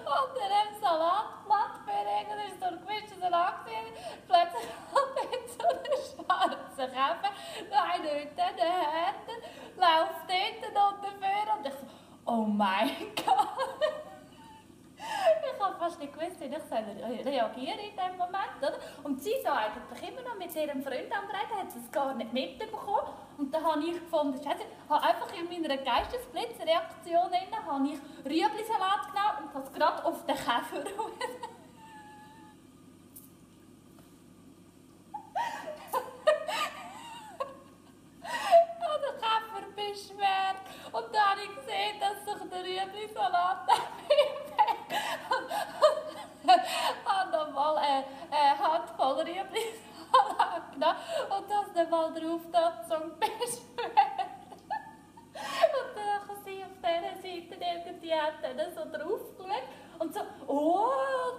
[0.00, 3.92] Unter dem Salatblatt beregen, da ist so ein gewischter Salat gewesen.
[4.26, 5.84] Plötzlich kommt jetzt so ein
[6.26, 7.32] schwarzer Käfer,
[7.70, 9.40] noch einer mit diesen Händen,
[9.80, 11.86] läuft dort und dafür und ich so,
[12.26, 13.48] oh mein Gott.
[14.96, 18.56] Ich habe fast nicht gewusst, wie ich reagieren in diesem Moment.
[18.58, 18.78] Oder?
[19.02, 22.32] Und sie so eigentlich immer noch mit ihrem Freund am Reden, hat es gar nicht
[22.32, 23.12] mitbekommen.
[23.38, 27.30] Und dann habe ich gefunden, Scheiße, habe einfach in meiner Geistesblitzreaktion
[27.70, 30.84] habe ich Rüeblisalat genommen und das gerade auf den Käfer
[40.92, 42.64] Und dann habe ich gesehen, dass sich der
[47.76, 50.96] eine, eine Handvoll Rüeblisalat genommen
[51.36, 54.30] und das dann mal drauf da zum Beschweren.
[55.32, 58.42] Und dann kann sie auf dieser Seite irgendwie hat
[58.74, 59.62] so drauf geschaut
[59.98, 60.90] und so, oh,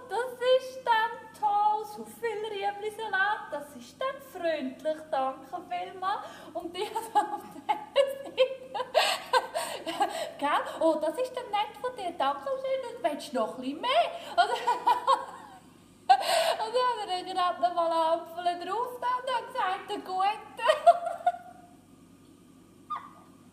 [0.08, 6.26] das ist dann toll, so viel Rüeblisalat, das ist dann freundlich, danke vielmals.
[6.54, 7.66] Und ich so auf dieser
[8.24, 9.21] Seite,
[10.38, 13.80] gell, oh, das ist dann nett von dir, danke schön, und willst du noch bisschen
[13.80, 13.90] mehr?
[14.36, 14.50] Und,
[16.08, 20.22] und dann hat er gerade noch mal eine Ampel drauf und dann gesagt, der Gute.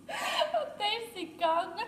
[0.07, 1.87] und dann ist gegangen.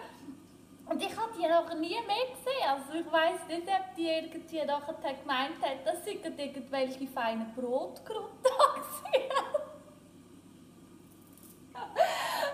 [0.87, 2.67] Und ich habe die nachher nie mehr gesehen.
[2.67, 8.43] Also ich weiss nicht, ob die irgendwie nachher gemeint hat, dass sie irgendwelche feinen Brotkrunden
[8.43, 9.70] waren.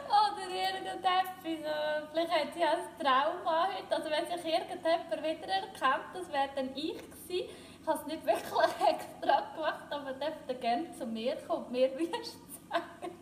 [0.08, 1.28] Oder irgendetwas.
[2.12, 3.96] Vielleicht hat sie auch ein Trauma heute.
[3.96, 7.50] Also wenn sich irgendjemand wieder erkennt, das wäre dann ich gewesen.
[7.82, 11.98] Ich habe es nicht wirklich extra gemacht, aber dürfte gerne zu mir kommen und mir
[11.98, 12.38] Wüste
[12.70, 13.18] sagen.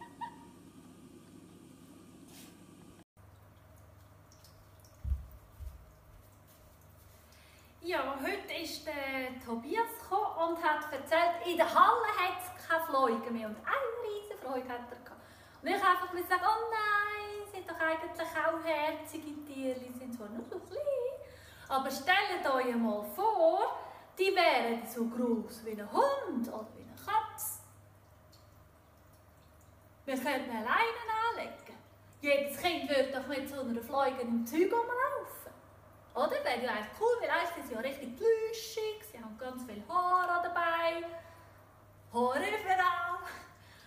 [7.86, 12.84] Ja, heute ist der Tobias gekommen und hat erzählt, in der Halle hat es keine
[12.84, 13.48] Fliegen mehr.
[13.48, 15.15] Und eine riesige Freude hat er gehabt.
[15.66, 20.46] Und ich einfach gesagt, oh nein, sind doch eigentlich auch herzige Tiere, sind zwar nur
[20.46, 20.80] so klein.
[21.68, 23.80] Aber stellt euch mal vor,
[24.16, 27.62] die wären so groß wie ein Hund oder wie eine Katze.
[30.06, 31.02] Wir könnten eine Leine
[31.32, 31.80] anlegen.
[32.22, 35.52] Jedes Kind würde doch mit so einer fliegenden Zeug rumlaufen.
[36.14, 36.46] Oder?
[36.46, 40.44] Wäre ja eigentlich cool, weil eigentlich sind ja richtig plüschig, sie haben ganz viel Haare
[40.44, 41.08] dabei.
[42.14, 43.06] Haare überall.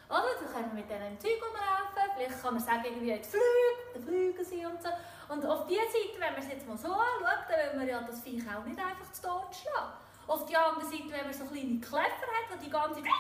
[0.09, 0.33] Oder?
[0.41, 2.13] Sie können mit diesen Zeug rumlaufen.
[2.17, 4.89] Vielleicht kann man sagen, irgendwie die Flüge, fliegen sie und so.
[5.29, 8.01] Und auf diese Seite, wenn man es jetzt mal so anschaut, dann will man ja
[8.01, 9.93] das Viech auch nicht einfach zu Tod schlagen.
[10.27, 13.13] Auf der anderen Seite, wenn man so kleine Kläffer hat, die die ganze Zeit...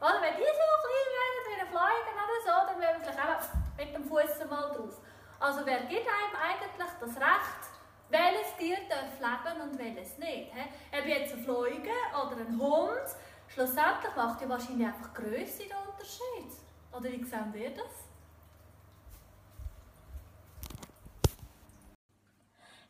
[0.00, 3.18] Oder wenn die so klein werden, wie ein Fliegen oder so, dann will man vielleicht
[3.18, 4.94] auch mit dem Fuß mal drauf.
[5.40, 6.70] Also wer gibt einem eigentlich
[7.00, 7.62] das Recht,
[8.10, 10.52] welches Tier darf leben und welches nicht?
[10.54, 10.98] He?
[10.98, 13.08] Ob jetzt ein Fliegen oder ein Hund,
[13.48, 16.58] schlussendlich macht ja wahrscheinlich einfach Grösse den Unterschied.
[16.92, 18.04] Oder wie sehen ihr das?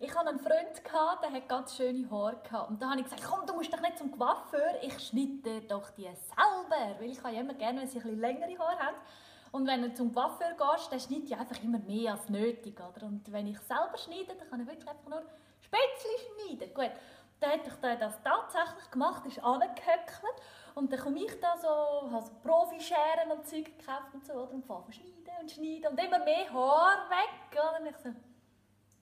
[0.00, 0.82] Ich hatte einen Freund,
[1.22, 2.66] der hat ganz schöne Haare.
[2.68, 5.90] Und da habe ich gesagt, komm, du musst doch nicht zum Coiffeur, ich schneide doch
[5.90, 7.00] die selber.
[7.00, 8.96] Weil ich habe immer gerne, wenn sie ein bisschen längere Haare haben.
[9.52, 12.78] Und wenn du zum Coiffeur gehst, dann schneidet ja einfach immer mehr als nötig.
[12.78, 13.06] Oder?
[13.06, 15.22] Und wenn ich selber schneide, dann kann ich wirklich einfach nur
[15.60, 16.74] Spätzle schneiden.
[16.74, 16.90] Gut,
[17.44, 20.40] dann hat ich das tatsächlich gemacht, ist angehöckelt.
[20.74, 24.50] Und dann komme ich da so, habe so Profischeren und Zeug gekauft und so, oder?
[24.52, 27.52] und fange schneiden und schneiden und immer mehr Haar weg.
[27.52, 27.80] Oder?
[27.80, 28.08] Und ich so...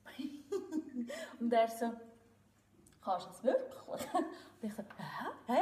[1.39, 1.91] und er so,
[3.03, 4.13] kannst du das wirklich?
[4.13, 5.61] Und ich so, ja, ja,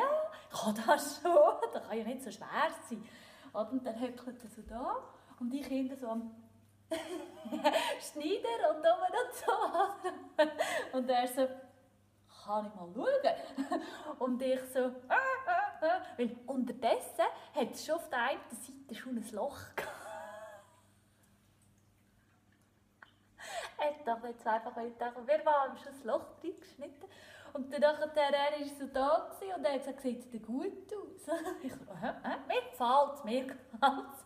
[0.52, 1.32] ich kann das schon,
[1.74, 3.04] das kann ja nicht so schwer sein.
[3.54, 4.98] Und dann höckelt er so da
[5.40, 6.36] und ich hinten so am
[8.00, 10.98] Schneider und um und so.
[10.98, 11.48] Und er so,
[12.44, 13.82] kann ich mal schauen?
[14.20, 16.02] Und ich so, äh, äh, äh.
[16.18, 17.26] Weil unterdessen
[17.56, 20.02] hat es schon auf der einen Seite schon ein Loch gehabt.
[24.12, 27.10] hat jetzt einfach gedacht, wir haben schon ein Loch reingeschnitten.
[27.54, 31.28] Und dann nachher, er war so da und er hat gesagt, sieht dir gut aus?
[31.64, 32.38] Ich so, hä, hä?
[32.48, 34.22] Mir gefällt mir gefällt.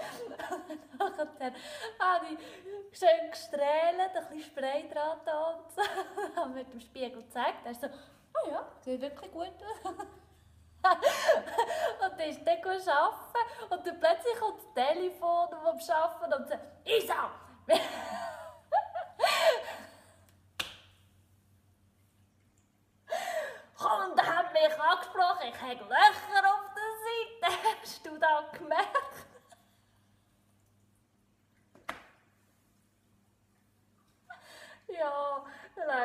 [0.98, 1.52] Nachher
[2.00, 6.36] habe ich schön gestrahlt, ein bisschen Spray dran und.
[6.36, 7.64] Habe mit dem Spiegel gezeigt.
[7.64, 9.94] Er so, oh ja, sieht wirklich gut aus.
[10.82, 16.88] und dann ist dann arbeiten und dann plötzlich kommt das Telefon vom Arbeiten und sagt,
[16.88, 17.30] Isa!
[23.76, 27.78] Komm, der hat mich angesprochen, ich habe Löcher auf der Seite.
[27.80, 29.30] Hast du das gemerkt?
[34.88, 35.44] Ja,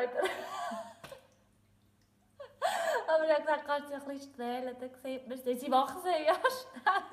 [0.06, 0.28] leider.
[3.08, 5.44] Aber ich habe gesagt, kannst du ein bisschen strahlen, dann sieht man es.
[5.44, 7.04] Sie sie ja schnell.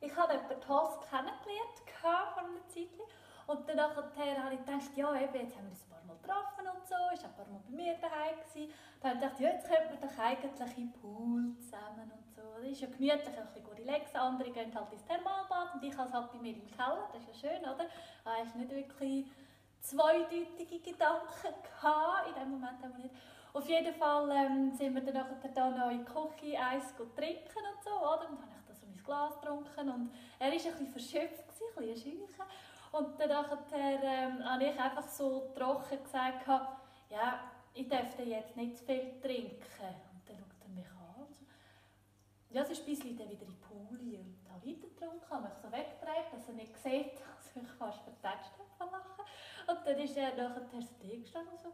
[0.00, 2.88] Ich habe jemanden Toast kennengelernt vor einer Zeit.
[3.46, 6.68] Und dann habe ich gedacht, ja, eben, jetzt haben wir uns ein paar Mal getroffen
[6.68, 8.72] und so, ist ein paar Mal bei mir daheim gewesen.
[9.02, 12.42] Dann habe ich gedacht, ja, jetzt könnte man doch eigentlich im Pool zusammen und so.
[12.62, 14.16] Das ist ja gemütlich, ein bisschen relaxen.
[14.16, 17.08] Andere gehen halt ins Thermalbad und ich habe es halt bei mir im Keller.
[17.12, 17.86] Das ist ja schön, oder?
[18.24, 19.26] Da hast nicht wirklich
[19.80, 22.28] zweideutige Gedanken gehabt.
[22.28, 23.14] In dem Moment haben wir nicht.
[23.52, 27.64] Auf jeden Fall ähm, sind wir dann nachher da noch in die Küche Eis trinken
[27.74, 28.28] und so, oder?
[28.28, 31.44] Und dann habe ich da so mein Glas getrunken und er war ein bisschen verschöpft,
[31.76, 32.36] ein bisschen schüch.
[32.92, 36.46] Und dann nachher, ähm, habe ich einfach so trocken gesagt,
[37.08, 37.40] ja,
[37.74, 39.94] ich dürfte jetzt nicht zu viel trinken.
[40.12, 41.26] Und dann schaut er mich an.
[41.28, 41.44] So.
[42.50, 45.70] Ja, sonst bisschen dann wieder in die Puli und habe weiter getrunken, habe mich so
[45.70, 49.24] weggedreht, dass er nicht sieht, dass ich fast vertätscht habe von Lachen.
[49.70, 51.72] Und dann ist er nachher so gestanden, so,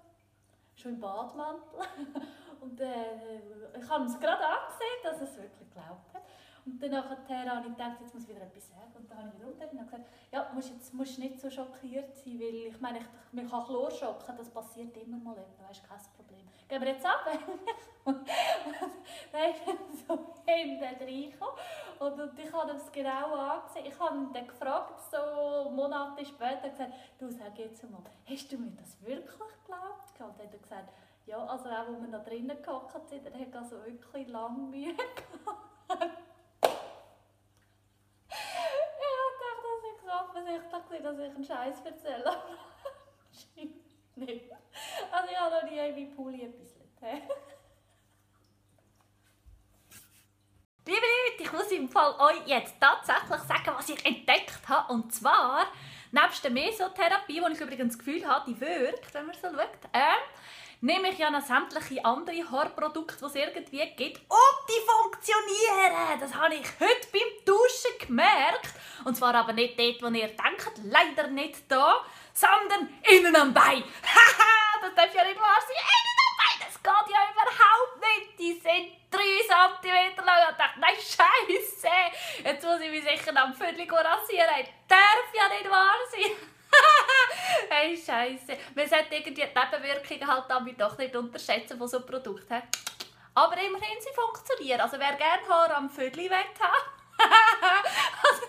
[0.74, 1.80] schon im Badmantel.
[2.60, 3.40] und äh,
[3.78, 6.22] ich habe es gerade angesehen, dass er es wirklich geglaubt hat.
[6.66, 8.92] Und dann nachher habe ich gedacht, jetzt muss ich wieder etwas sagen.
[8.96, 12.16] Und dann habe ich wieder umgedreht und gesagt, ja, musst jetzt musst nicht so schockiert
[12.16, 15.88] sein, weil ich meine, ich, man kann Chlor schocken, das passiert immer mal etwas, weißt
[15.88, 16.48] kein Problem.
[16.68, 17.24] Gehen wir jetzt ab?
[18.04, 18.24] dann
[19.50, 19.74] ist er
[20.08, 21.54] so hinten reingekommen
[22.00, 23.86] und, und ich habe es genau angesehen.
[23.86, 28.58] Ich habe ihn dann gefragt, so Monate später, gesagt, du sag jetzt mal, hast du
[28.58, 30.10] mir das wirklich geglaubt?
[30.18, 30.92] Und dann hat er gesagt,
[31.26, 34.94] ja, also auch, als wir noch drinnen gehockt sind, er hat also wirklich lange Mühe
[34.96, 36.25] gehabt.
[41.06, 42.36] Dass ich einen Scheiß erzähle.
[44.16, 44.50] nicht.
[45.12, 46.74] Also ich habe noch nie in meinem Pulli etwas
[50.88, 54.92] Liebe Leute, ich muss im Fall euch jetzt tatsächlich sagen, was ich entdeckt habe.
[54.92, 55.66] Und zwar,
[56.12, 59.90] nebst der Mesotherapie, die ich übrigens das Gefühl habe, die wirkt, wenn man so schaut,
[59.92, 60.14] äh,
[60.80, 64.20] nehme ich ja noch sämtliche andere Haarprodukte, die es irgendwie gibt.
[64.28, 66.20] Und die funktionieren!
[66.20, 68.70] Das habe ich heute beim Duschen gemerkt.
[69.04, 73.82] Und zwar aber nicht dort, wo ihr denkt, leider nicht da, sondern innen am Bein.
[74.02, 75.76] Haha, das darf ja nicht wahr sein.
[75.76, 78.38] Innen am Bein, das geht ja überhaupt nicht.
[78.38, 79.20] Die sind 3
[79.80, 80.48] cm lang.
[80.50, 81.88] Und dachte, nein, Scheiße.
[82.44, 84.66] Jetzt muss ich mich sicher am Viertel rasieren.
[84.88, 86.55] Das darf ja nicht wahr sein.
[87.70, 88.58] Hey, Scheiße.
[88.74, 92.48] Man sollte die Nebenwirkungen halt damit doch nicht unterschätzen von so einem Produkt.
[92.48, 92.60] He?
[93.34, 94.80] Aber immerhin, sie funktionieren.
[94.80, 96.96] Also wer gerne Haar am Vödli will haben,
[98.22, 98.42] also,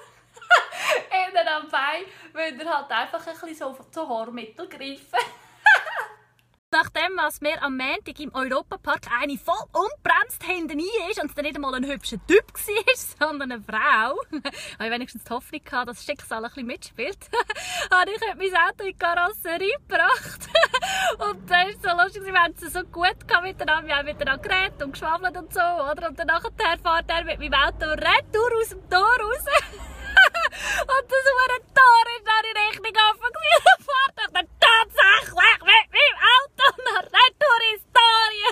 [1.29, 5.19] innen am Bein, würde halt einfach ein bisschen so zu Haarmittel greifen.
[6.79, 10.77] Nachdem was mir am Montag im Europapark eine voll unbremst hinten
[11.09, 14.15] ist und es dann nicht einmal ein hübscher Typ war, sondern eine Frau,
[14.77, 17.17] habe ich wenigstens die Hoffnung gehabt, dass das Schicksal ein bisschen mitspielt,
[17.91, 20.49] habe ich mein Auto in die Karosserie gebracht.
[21.17, 24.83] und dann ist so lustig, wir haben es so gut miteinander, wir haben miteinander geredet
[24.83, 26.09] und geschwafelt und so, oder?
[26.09, 29.45] Und dann fährt er mit meinem Auto retour aus dem Tor raus.
[30.47, 33.67] Und das war ein Tor ist dann in Richtung offen gewesen.
[33.67, 38.51] Und fährt er dann tatsächlich mit meinem Auto nach Retour Historie.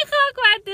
[0.00, 0.64] ich habe gemeint,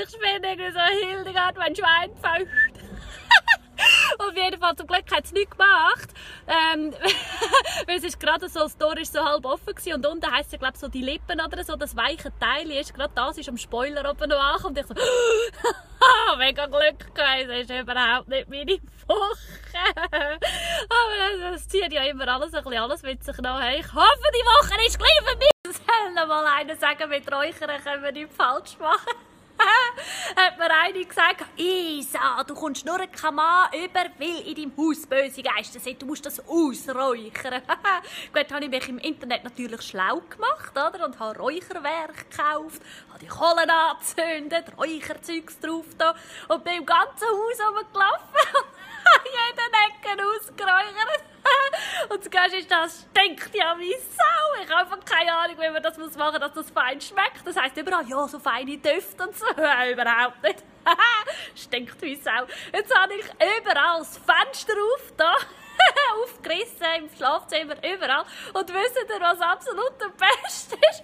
[4.19, 6.09] Auf jeden Fall, zum Glück hat es nicht gemacht.
[6.47, 6.93] Ähm,
[7.87, 10.59] weil es ist gerade so, das Tor ist so halb offen und unten heisst es,
[10.59, 14.09] glaube so die Lippen oder so, das weiche Teil ist, gerade das ist am Spoiler
[14.09, 14.93] oben noch angekommen und ich so,
[16.37, 19.57] mega Glück gehabt, das ist überhaupt nicht meine Woche.
[20.89, 23.61] Aber das, zieht ja immer alles ein bisschen alles mit sich nach.
[23.71, 25.49] Ich hoffe, die Woche ist gleich für mich.
[25.65, 29.36] Soll noch mal einer sagen, mit Räuchern können wir nichts falsch machen.
[30.35, 35.05] hat mir eine gesagt, Isa, du kommst nur kein Mann über, weil in deinem Haus
[35.05, 36.01] böse Geister sind.
[36.01, 37.61] Du musst das ausräuchern.
[38.33, 41.05] Gut, habe ich mich im Internet natürlich schlau gemacht, oder?
[41.05, 46.15] Und habe Räucherwerk gekauft, habe die Kohlen angezündet, Räucherzeugs drauf da
[46.47, 48.67] und bin im ganzen Haus rumgelaufen.
[49.25, 51.23] jeden Ecken ausgeräuchert.
[52.09, 54.63] Und das Geilste ist, das stinkt ja wie Sau.
[54.63, 57.45] Ich habe einfach keine Ahnung, wie man das machen muss, dass das fein schmeckt.
[57.45, 59.45] Das heisst überall, ja, so feine Düfte und so.
[59.91, 60.63] Überhaupt nicht.
[61.55, 62.45] stinkt wie Sau.
[62.73, 65.35] Jetzt habe ich überall das Fenster auf, da.
[66.23, 68.25] aufgerissen, im Schlafzimmer, überall.
[68.53, 71.03] Und wisst ihr, was absolut der Beste ist?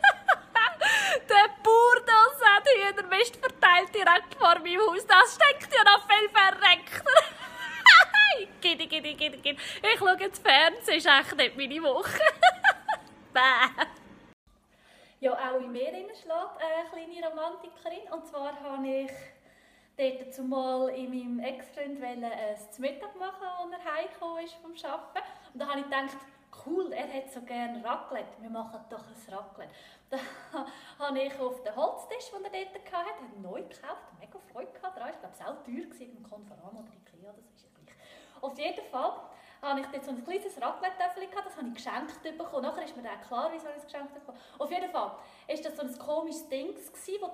[1.30, 5.06] der Burdels hat Hühnermist verteilt direkt vor meinem Haus.
[5.06, 7.53] Das stinkt ja noch viel verreckter.
[8.62, 9.58] Gidi, gidi, gidi, gidi.
[9.82, 12.20] Ich schaue jetzt Fernsehen, ist echt nicht meine Woche.
[13.34, 13.86] Bäh.
[15.20, 18.12] Ja, auch in mir schlägt eine kleine Romantikerin.
[18.12, 19.12] Und zwar habe ich
[19.98, 22.26] dort zumal in meinem Ex-Freund ein
[22.80, 25.28] Mittag machen, als er heimgekommen ist vom Arbeiten.
[25.54, 26.18] Und da habe ich gedacht,
[26.66, 29.74] cool, er hat so gerne Raclette, wir machen doch ein Raclette.
[30.10, 30.18] Da
[31.00, 35.12] habe ich auf den Holztisch, den er dort hatte, neu gekauft, mega Freude gehabt daran.
[35.14, 37.53] Ich glaube, es war auch teuer, im Konferat oder Ikea, das ist
[38.44, 39.14] auf jeden Fall
[39.62, 42.64] habe ich dort so ein kleines Raclette-Töffel das habe ich geschenkt bekommen.
[42.64, 45.18] Nachher ist mir dann klar, wieso ich es geschenkt bekommen Auf jeden Fall war
[45.48, 47.26] das so ein komisches Ding, das du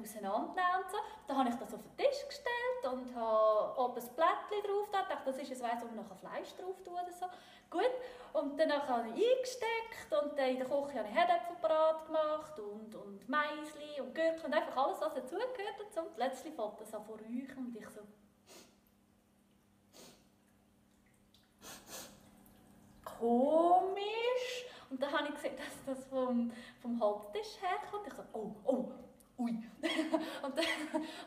[0.00, 0.92] auseinandernehmen konntest.
[0.92, 0.98] So.
[1.28, 5.00] Dann habe ich das auf den Tisch gestellt und habe oben ein Blättchen drauf da.
[5.02, 7.26] Ich dachte, das ist ein weiss, wo man nachher Fleisch drauf tun oder so.
[7.68, 7.92] Gut.
[8.32, 12.94] Und dann habe ich eingesteckt und dann in der Küche habe ich Herdäpfelbrat gemacht und,
[12.94, 15.80] und Meisli und Gürtel und einfach alles, was dazugehört.
[15.84, 16.00] Und, so.
[16.00, 18.00] und plötzlich fällt das an vor euch und ich so...
[23.24, 24.66] komisch.
[24.90, 28.06] Und dann habe ich gesehen, dass das vom, vom Haupttisch herkommt.
[28.06, 28.90] Ich so, oh, oh,
[29.38, 29.50] ui.
[30.42, 30.64] und dann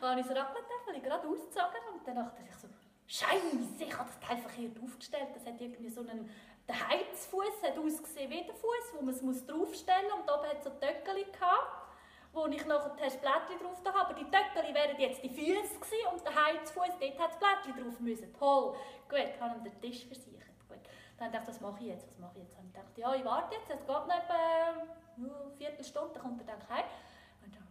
[0.00, 2.68] habe ich das Raclette gerade ausgezogen und dann dachte ich so,
[3.06, 5.28] Scheiße, ich habe das Teil verkehrt aufgestellt.
[5.34, 6.28] Das hat irgendwie so einen
[6.68, 10.20] der Heizfuß hat ausgesehen wie der Fuß, wo man es draufstellen muss.
[10.20, 11.88] Und oben hat so Töckeli gehabt,
[12.32, 13.98] wo ich nachher das Blättchen drauf habe.
[13.98, 17.82] Aber die Töckeli wären jetzt die Füße gewesen und der Heizfuß, dort hat das Blättchen
[17.82, 18.34] drauf müssen.
[18.34, 18.76] Toll.
[19.08, 20.37] Gut, haben den Tisch versichert.
[21.18, 22.56] Dann dachte ich, was mache ich jetzt, was mache ich jetzt?
[22.58, 24.34] Und ich dachte, ja, ich warte jetzt, es geht noch etwa
[25.16, 26.84] eine Viertelstunde, dann kommt er dann heim.
[27.44, 27.68] Und dann,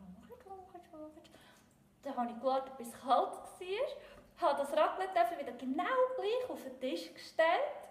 [2.03, 5.83] dann habe ich gewartet, bis es kalt war, habe das Raclette wieder genau
[6.15, 7.87] gleich auf den Tisch gestellt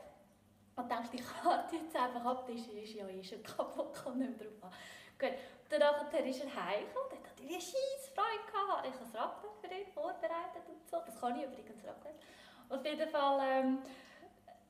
[0.76, 4.18] und dachte, ich warte jetzt einfach ab, der Tisch ist ja eh schon kaputt, kommt
[4.18, 4.72] nicht mehr drauf an.
[5.18, 5.38] Gut,
[5.70, 9.14] dann nachher ist er heimgekommen, dann hatte ich eine scheisse Freude gehabt, ich habe das
[9.14, 12.20] Raclette für ihn vorbereitet und so, das kann ich übrigens Raclette.
[12.68, 13.78] Auf jeden Fall ähm,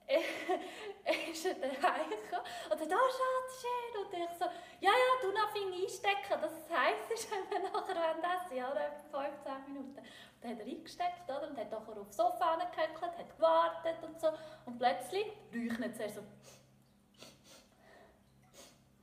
[1.32, 4.04] ist er daheim gekommen und dann, oh Schatz, schön.
[4.04, 4.44] Und ich so,
[4.80, 8.72] ja, ja, du noch Finger einstecken, dass es heiß ist, wenn wir nachher essen ja,
[8.72, 9.98] etwa 15 Minuten.
[9.98, 10.04] Und
[10.40, 14.28] dann hat er eingesteckt, oder, und hat nachher auf Sofa gehöckelt, hat gewartet und so.
[14.64, 16.22] Und plötzlich räuchnet er so.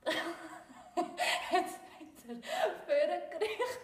[1.50, 2.36] Jetzt hat er
[2.86, 3.74] vorgereicht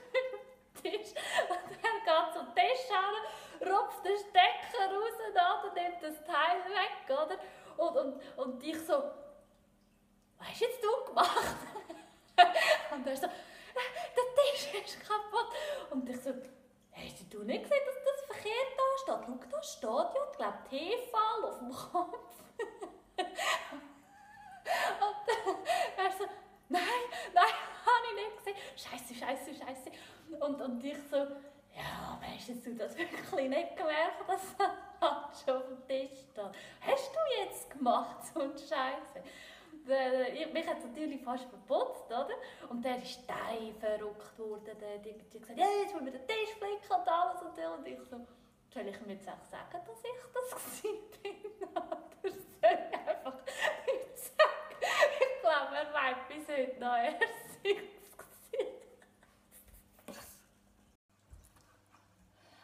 [0.83, 1.13] Tisch.
[1.49, 3.15] Und er geht zum Tisch an,
[3.61, 7.39] rupft den Stecker raus und nimmt das Teil weg, oder?
[7.77, 8.95] Und, und, und ich so,
[10.39, 11.57] was hast jetzt du gemacht?
[12.93, 13.33] und er so, der
[14.53, 15.53] Tisch ist kaputt.
[15.91, 16.31] Und ich so,
[16.93, 19.25] hast du nicht gesehen, dass das verkehrt da steht?
[19.27, 22.35] Schau, da steht ja, ich glaube, Tefal auf dem Kopf.
[25.01, 25.29] und
[25.97, 26.25] er so,
[26.69, 26.83] nein,
[27.35, 27.45] nein,
[27.87, 28.57] habe ich nicht gesehen.
[28.77, 29.91] Scheiße, scheiße, scheiße.
[30.41, 31.27] Und, und ich so,
[31.77, 36.51] ja, weißt du das wirklich nicht gemerkt, dass das schon auf dem Tisch steht?
[36.81, 39.23] Hast du jetzt gemacht, so ein Scheiße?
[40.53, 42.29] mich hat es natürlich fast verputzt, oder?
[42.69, 44.77] Und der ist stein verrückt worden.
[44.79, 47.63] Der hat gesagt, ja, jetzt müssen wir den Tisch flicken und alles und so.
[47.63, 48.27] Und ich so,
[48.73, 49.41] soll ich mir jetzt sagen,
[49.73, 50.83] dass ich das
[51.23, 51.35] bin?
[51.75, 53.39] Oder soll ich einfach
[53.87, 54.81] nicht sagen?
[55.21, 57.13] Ich glaube, er meint bis heute noch, er
[57.63, 58.00] sei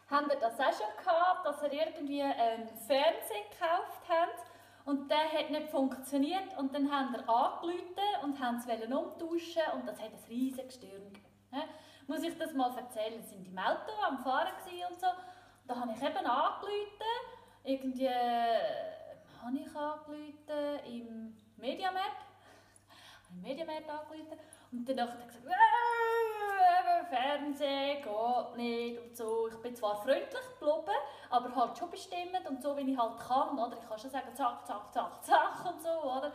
[0.08, 4.46] Habt ihr das auch schon gehabt, dass ihr irgendwie einen Fernseher gekauft habt
[4.84, 9.86] und der hat nicht funktioniert und dann haben ihr angerufen und haben es umtauschen und
[9.88, 11.26] das hat ein riesiges Störung gegeben.
[12.06, 13.14] Muss ich das mal erzählen?
[13.14, 14.52] Wir sind im Auto am Fahren
[14.88, 15.08] und so.
[15.66, 17.12] Da habe ich eben angerufen,
[17.64, 22.24] irgendwie habe ich angerufen im Mediamarkt.
[23.30, 24.38] Im Mediamarkt angerufen
[24.76, 25.46] und dann habe ich gesagt,
[27.08, 29.48] Fernsehen geht nicht und so.
[29.48, 30.98] Ich bin zwar freundlich geblieben,
[31.30, 33.76] aber halt schon bestimmt und so, wie ich halt kann, oder?
[33.80, 36.32] Ich kann schon sagen, zack, zack, zack, zack und so, oder?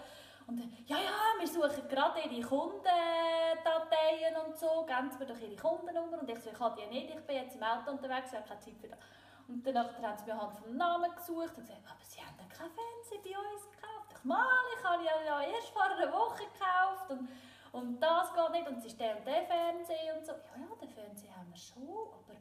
[0.47, 5.55] Und ja, ja, wir suchen gerade ihre Kundendateien und so, geben Sie mir doch ihre
[5.55, 6.19] Kundennummer.
[6.19, 8.47] Und ich so, ich habe die nicht, ich bin jetzt im Auto unterwegs, ich habe
[8.47, 8.99] keine Zeit für das.
[9.47, 12.49] Und dann haben sie mir anhand vom Namen gesucht und gesagt, aber sie haben dann
[12.49, 14.13] kein Fernsehen bei uns gekauft.
[14.17, 17.27] Ich mal, ich habe ja, ja erst vor einer Woche gekauft und,
[17.71, 20.31] und das geht nicht und es ist der und der Fernseher und so.
[20.31, 22.35] Ja, ja, den Fernseher haben wir schon, aber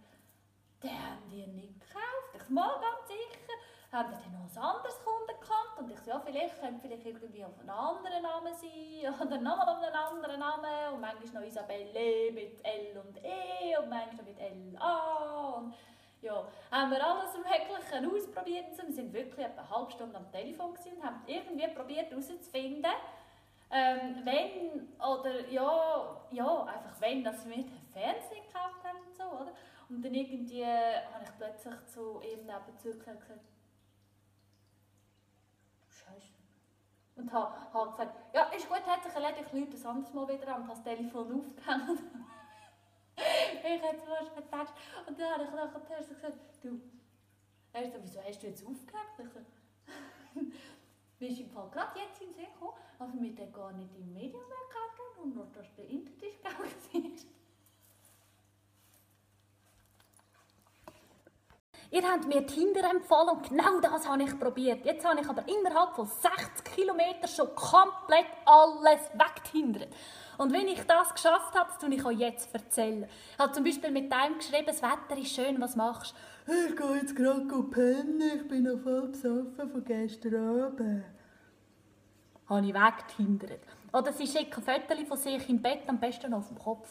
[0.83, 2.35] den haben die nicht gekauft.
[2.35, 3.55] Ich mal ganz sicher.
[3.93, 5.81] Haben die noch ein anderes Kundenkonto?
[5.81, 9.69] Und ich so, ja, vielleicht könnte vielleicht irgendwie auf einen anderen Namen sein oder nochmal
[9.69, 14.39] auf einen anderen Namen und manchmal noch Isabelle mit L und E und manchmal mit
[14.39, 15.75] LA und
[16.23, 18.67] ja, haben wir alles Mögliche ausprobiert.
[18.77, 22.93] Wir sind wirklich etwa eine halbe Stunde am Telefon und haben irgendwie probiert herauszufinden,
[23.71, 29.25] ähm, wenn oder ja, ja, einfach wenn, dass wir den Fernseher gekauft haben und so,
[29.25, 29.53] oder?
[29.89, 33.23] Und dann irgendwie habe ich plötzlich zu ihm nebenzu gesagt,
[35.89, 36.33] Scheiße.
[37.17, 40.49] Und habe, habe gesagt, ja, ist gut, hat sich erledigt, ich das anderes Mal wieder
[40.49, 42.03] an und habe das Telefon aufgehängt.
[43.17, 44.75] ich hätte fast vertatscht.
[45.07, 46.81] Und dann habe ich nachher gesagt, du,
[47.73, 49.47] er so, wieso hast du jetzt aufgehängt?
[51.21, 54.11] Mir ist im Fall gerade jetzt in Sinn gekommen, dass wir den gar nicht im
[54.15, 56.65] Medium mehr hatten und nur, dass der Interdisk war.
[61.93, 64.87] Ihr habt mir Tinder empfohlen und genau das habe ich probiert.
[64.87, 69.93] Jetzt habe ich aber innerhalb von 60 Kilometern schon komplett alles wegtihindert.
[70.41, 73.07] Und wenn ich das geschafft habe, das tue ich euch jetzt erzählen.
[73.33, 76.15] Ich habe zum Beispiel mit einem geschrieben, das Wetter ist schön, was machst
[76.47, 76.53] du?
[76.53, 81.05] Ich gehe jetzt gerade pennen, ich bin noch voll besoffen von gestern Abend.
[82.49, 83.61] Habe ich weggehindert.
[83.93, 86.89] Oder sie schicken Fotos von sich im Bett, am besten auf dem Kopf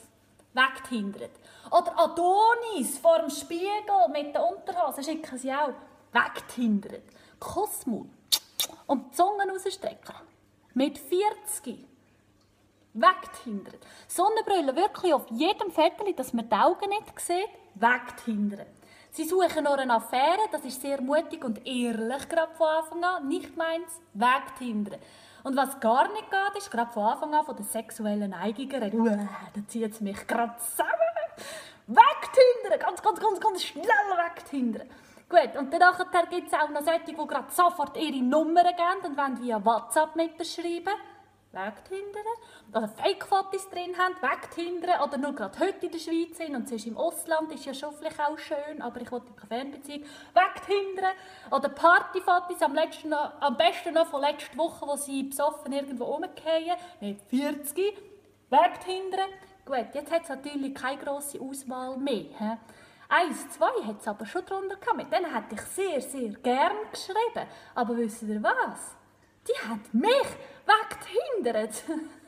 [0.53, 1.31] weggehindert.
[1.71, 5.73] Oder Adonis vor dem Spiegel mit den Unterhosen schicken sie auch
[6.11, 7.01] weggehindert.
[7.39, 8.11] Kussmund
[8.85, 10.13] und die Zunge rausstrecken.
[10.75, 11.88] Mit 40
[12.93, 13.79] weggehindert.
[14.07, 18.67] Sonnenbrille wirklich auf jedem Viertel, dass man die Augen nicht sieht, weggehindert.
[19.11, 23.27] Sie suchen noch eine Affäre, das ist sehr mutig und ehrlich, gerade von Anfang an.
[23.27, 24.99] Nicht meins, weggehindert.
[25.43, 28.33] Und was gar nicht geht, ist gerade von Anfang an von den sexuellen.
[28.33, 30.91] Uh, da zieht es mich gerade zusammen.
[31.87, 34.87] Wegtindern, ganz, ganz, ganz, ganz schnell wegtindern.
[35.27, 39.17] Gut, und dann gibt es auch noch solche, die gerade sofort ihre Nummern geben und
[39.17, 40.93] wollen via WhatsApp mit schreiben
[41.51, 42.23] wegtindern.
[42.73, 45.01] Oder Fake-Fotos drin haben, wegtindern.
[45.01, 47.93] Oder nur gerade heute in der Schweiz sind und sonst im Ausland, ist ja schon
[47.93, 51.15] vielleicht auch schön, aber ich wollte keine Fernbeziehung, wegtindern.
[51.51, 52.77] Oder Partyfotos, am,
[53.39, 57.97] am besten noch von letzter Woche, wo sie besoffen irgendwo rumgehen, mit 40,
[58.49, 59.29] wegtindern.
[59.65, 62.25] Gut, jetzt hat es natürlich keine grosse Auswahl mehr.
[62.37, 62.57] He?
[63.11, 64.97] Eins, zwei hat es aber schon drunter gehabt.
[64.97, 67.47] Mit denen hätte ich sehr, sehr gern geschrieben.
[67.73, 68.98] Aber wisst ihr was?
[69.49, 70.27] Die hat mich
[70.65, 71.83] weggehindert.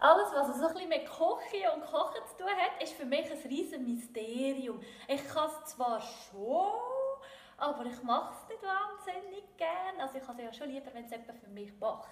[0.00, 3.30] Alles, was so ein bisschen mit Kochen und Kochen zu tun hat, ist für mich
[3.30, 4.80] ein riesiges Mysterium.
[5.08, 6.72] Ich kann es zwar schon,
[7.56, 10.00] aber ich mache es nicht wahnsinnig gerne.
[10.00, 12.08] Also ich habe es ja schon lieber, wenn es jemand für mich macht.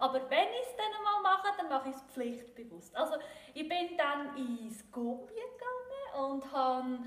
[0.00, 2.96] Aber wenn ich es dann einmal mache, dann mache ich es pflichtbewusst.
[2.96, 3.14] Also
[3.54, 6.98] ich bin dann ins Gummi gegangen und habe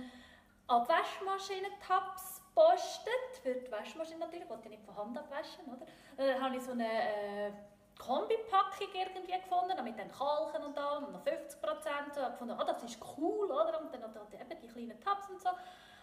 [0.68, 5.86] an Waschmaschinen-Tabs gepostet, für die Waschmaschine natürlich, wollte ich nicht von Hand abwaschen, oder?
[6.18, 7.52] Dann habe ich so eine äh,
[7.98, 12.12] Kombipackung irgendwie gefunden, mit den Kalken und allem, und noch 50 Prozent.
[12.12, 13.80] Ich gefunden, ah, das ist cool, oder?
[13.82, 15.50] Und dann hat eben die kleinen Tabs und so.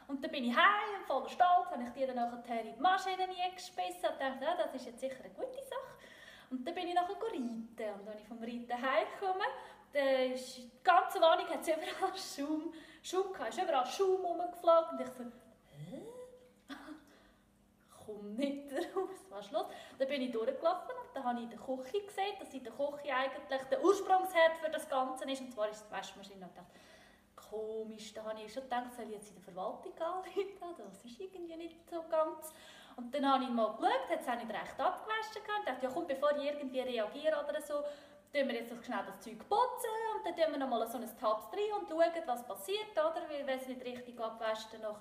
[0.09, 3.23] Und dann bin ich heim, voller Stolz, habe ich die dann nachher in die Maschine
[3.23, 5.95] eingespissen und dachte, ja, das ist jetzt sicher eine gute Sache.
[6.51, 8.01] Und dann bin ich nachher reiten.
[8.01, 9.45] Und als ich vom Reiten heimkomme,
[9.93, 12.73] dann ist die ganze Wohnung hat überall Schaum,
[13.03, 14.99] Schaum gehabt, ist überall Schaum rumgeflogen.
[14.99, 15.25] Und ich so?
[18.11, 19.67] Komme nicht raus, was ist los?
[19.99, 22.73] Dann bin ich durchgelaufen und dann habe ich in der Küche gesehen, dass in der
[22.73, 26.45] Küche eigentlich der Ursprungsherd für das Ganze ist, und zwar ist die Waschmaschine.
[26.47, 26.81] Und dachte,
[27.37, 31.21] komisch, da habe ich schon gedacht, soll ich jetzt in der Verwaltung anrufen, das ist
[31.21, 32.53] irgendwie nicht so ganz.
[32.97, 36.07] Und dann habe ich mal geschaut, jetzt habe ich recht abgewaschen und dachte, ja komm,
[36.07, 37.83] bevor ich irgendwie reagiere oder so,
[38.33, 41.51] tun wir jetzt schnell das Zeug putzen und dann tun wir nochmal so ein Tabs
[41.51, 43.23] drin und schauen, was passiert, oder?
[43.29, 44.95] Weil wenn es nicht richtig abgewaschen dann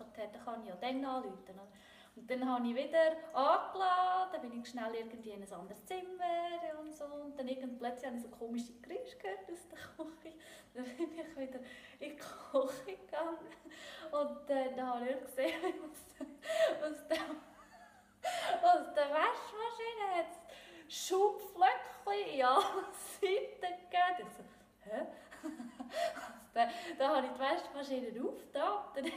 [0.46, 1.60] kann ich ja dann anrufen.
[2.20, 6.80] Und dann habe ich wieder angeladen, dann bin ich schnell irgendwie in ein anderes Zimmer
[6.82, 7.06] und so.
[7.06, 10.36] Und dann irgend plötzlich habe ich so komische Geräusche gehört aus der Küche.
[10.74, 11.60] Dann bin ich wieder
[12.00, 13.38] in die Küche gegangen.
[14.12, 16.28] Und äh, dann habe ich gesehen, was,
[16.82, 17.18] was, der,
[18.62, 20.26] was der Waschmaschine hat.
[20.88, 22.64] Schubflöckchen in alle
[23.20, 24.30] Seiten gegeben.
[24.38, 24.44] So,
[24.92, 25.06] hä?
[26.54, 28.84] dann, dann habe ich die Waschmaschine aufgetan.
[28.94, 29.12] Dann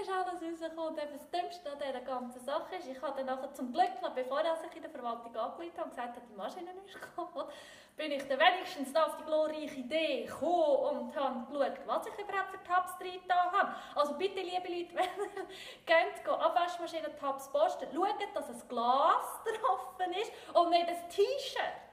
[0.00, 0.96] ist alles rausgekommen.
[0.96, 4.40] Das Dümmste an dieser ganzen Sache ist, ich habe dann nachher zum Glück, noch bevor
[4.40, 7.48] ich in der Verwaltung angerufen habe und gesagt habe, die Maschine ist gekommen,
[7.96, 12.50] bin ich dann wenigstens auf die glorreiche Idee gekommen und habe geschaut, was ich überhaupt
[12.50, 13.74] für Tabs drin habe.
[13.94, 15.46] Also bitte, liebe Leute, wenn ihr
[15.86, 21.84] geht, Abwaschmaschine Tabs posten, schaut, dass ein Glas drauf ist und nicht ein T-Shirt.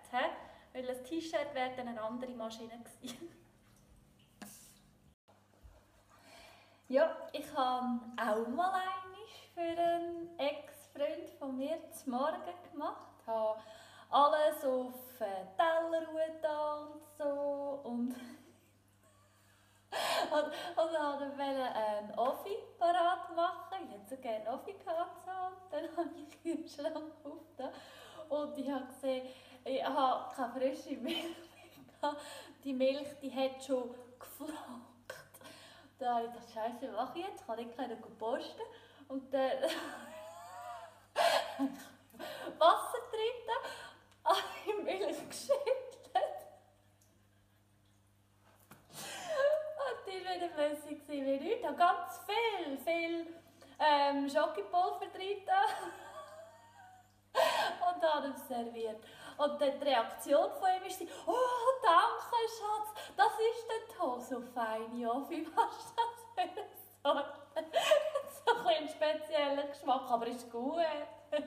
[0.74, 3.38] Weil ein T-Shirt wäre dann eine andere Maschine gewesen.
[6.92, 13.08] Ja, ich habe auch mal einmal für einen Ex-Freund von mir zum Morgen gemacht.
[13.22, 13.62] Ich habe
[14.10, 16.06] alles auf Teller
[16.42, 18.14] da und so und
[20.32, 23.88] und, dann wollte ich einen Offi parat machen.
[23.88, 25.26] Ich hätte so gerne Offi gehabt.
[25.72, 27.72] Dann habe ich den Kühlschrank aufgetan
[28.28, 29.30] und ich habe gesehen,
[29.64, 31.24] ich habe keine frische Milch
[32.02, 32.16] mehr.
[32.66, 34.91] Die Milch die hat schon geflogen.
[36.02, 37.46] Da habe ich gedacht, Scheiße, was mache ich jetzt?
[37.46, 38.62] Kann ich keine posten?
[39.08, 39.52] Und dann
[42.58, 43.48] Wasser drin,
[44.24, 45.60] an die Milch geschüttelt.
[49.78, 51.46] Und die war wieder flüssig wie nichts.
[51.46, 53.28] Ich habe ganz viel, viel
[53.78, 55.44] ähm, Schokopulver drin.
[57.94, 59.04] Und dann serviert.
[59.38, 61.36] Und dann die Reaktion von ihm ist, oh,
[61.82, 66.02] danke, Schatz, das ist der toll, so fein, ja, wie machst du
[66.36, 70.78] das so ein, ein spezieller Geschmack, aber ist gut.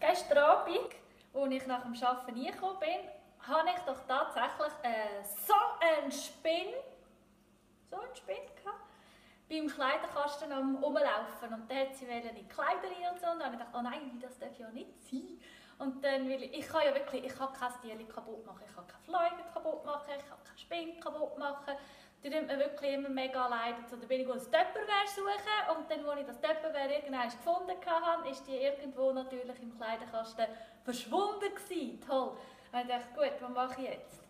[0.00, 0.90] Gestern Abend,
[1.32, 3.08] als ich nach dem Arbeiten reingekommen bin,
[3.46, 6.74] habe ich doch tatsächlich äh, so einen Spinn,
[7.90, 8.83] so einen Spinn gehabt,
[9.48, 11.52] beim Kleiderkasten am Rumlaufen.
[11.52, 13.26] Und dann hat sie in die Kleider rein und so.
[13.26, 15.38] Und dann habe ich gedacht, oh nein, das darf ja nicht sein.
[15.78, 18.74] Und dann will ich, ich kann ja wirklich, ich kann kein Tier kaputt machen, ich
[18.74, 21.74] kann keine Fliegen kaputt machen, ich kann keinen Spinn kaputt machen.
[22.22, 23.74] Die tut mir wirklich immer mega leid.
[23.78, 27.76] Und dann bin ich ein Tupperware suchen und dann, als ich das Tupperware irgendwann gefunden
[27.84, 30.46] hatte, ist die irgendwo natürlich im Kleiderkasten
[30.84, 32.00] verschwunden gewesen.
[32.00, 32.36] Toll.
[32.72, 34.23] Und ich dachte, gut, was mache ich jetzt?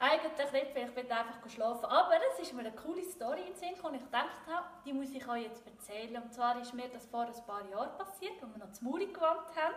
[0.00, 1.84] Eigentlich nicht, bin ich einfach geschlafen.
[1.86, 5.10] Aber es ist mir eine coole Story in Sinn gekommen, ich gedacht habe, die muss
[5.10, 6.22] ich euch jetzt erzählen.
[6.22, 9.06] Und zwar ist mir das vor ein paar Jahren passiert, als wir noch zu Muri
[9.06, 9.74] gewohnt haben.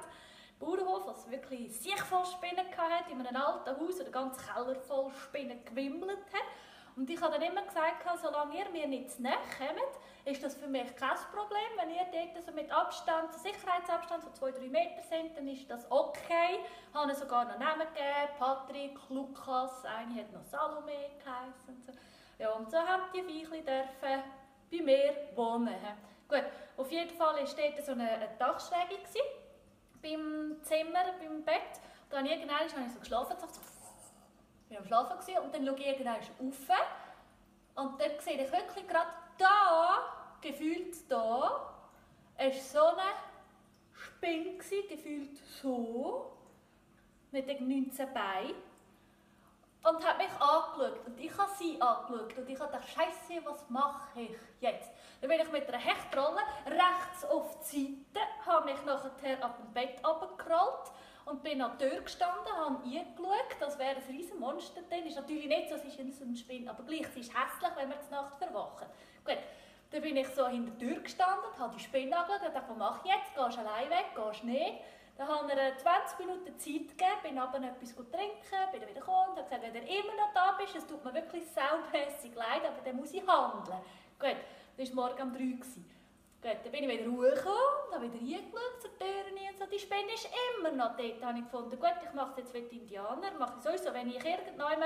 [0.59, 5.11] Bauernhof, das wirklich sich voll Spinnen hatte, in einem alten Haus, der ganze Keller voll
[5.11, 6.45] Spinnen gewimmelt hat.
[6.95, 10.55] Und ich habe dann immer gesagt, solange ihr mir nicht zu nahe kommt, ist das
[10.55, 11.71] für mich kein Problem.
[11.77, 16.59] Wenn ihr dort so mit Abstand, Sicherheitsabstand von 2-3 Meter sind, dann ist das okay.
[16.89, 20.91] Ich habe sogar noch Namen gegeben, Patrick, Lukas, eine hat noch Salome
[21.23, 21.75] geheißen.
[21.75, 21.91] Und so.
[22.37, 24.23] Ja, und so haben die Viechli dürfen
[24.71, 25.75] bei mir wohnen.
[26.27, 26.43] Gut,
[26.77, 28.97] auf jeden Fall war dort so eine, Dachschräge
[30.01, 31.79] beim Zimmer, beim Bett.
[32.09, 33.47] Und dann irgendwann habe ich so geschlafen, so
[34.71, 36.79] ich war am Schlafen gewesen, und dann schaue ich irgendwann rauf
[37.75, 41.19] und dann sehe ich wirklich gerade da, gefühlt da,
[42.37, 43.01] war so eine
[43.93, 46.37] Spinne, gefühlt so,
[47.31, 48.55] mit 19 Beinen.
[49.83, 53.67] Und hat mich angeschaut und ich habe sie angeschaut und ich habe gedacht, Scheiße, was
[53.67, 54.91] mache ich jetzt?
[55.19, 59.73] Dann bin ich mit einer Hechtrolle rechts auf die Seite, habe mich nachher ab dem
[59.73, 60.91] Bett abgerollt
[61.25, 65.05] und bin an der Tür gestanden, habe eingeschaut, das wäre ein riesen Monster drin.
[65.05, 67.97] Ist natürlich nicht so, es ist ein Spinn, aber gleich, es ist hässlich, wenn wir
[67.97, 68.87] die Nacht verwachen.
[69.23, 69.37] Gut,
[69.91, 73.01] dann bin ich so hinter der Tür gestanden, habe die Spinne angeschaut dachte, was mache
[73.03, 73.35] ich jetzt?
[73.35, 74.05] Gehst du allein weg?
[74.15, 74.81] Gehst du nicht?
[75.17, 79.37] Dann habe ich 20 Minuten Zeit gegeben, bin aber etwas trinken, bin wieder gekommen und
[79.37, 82.81] habe gesagt, wenn du immer noch da bist, es tut mir wirklich saumässig leid, aber
[82.83, 83.77] dann muss ich handeln.
[84.17, 84.37] Gut,
[84.77, 86.00] das war morgen um 3 Uhr.
[86.41, 89.65] Gut, dann bin ich wieder hochgekommen, habe wieder reingeschaut zur Tür und so.
[89.67, 90.27] Die Spinne ist
[90.57, 91.23] immer noch dort.
[91.23, 93.31] Habe ich gefunden, gut, ich mache es jetzt wie die Indianer.
[93.37, 94.81] Mache ich sowieso, wenn ich irgendwann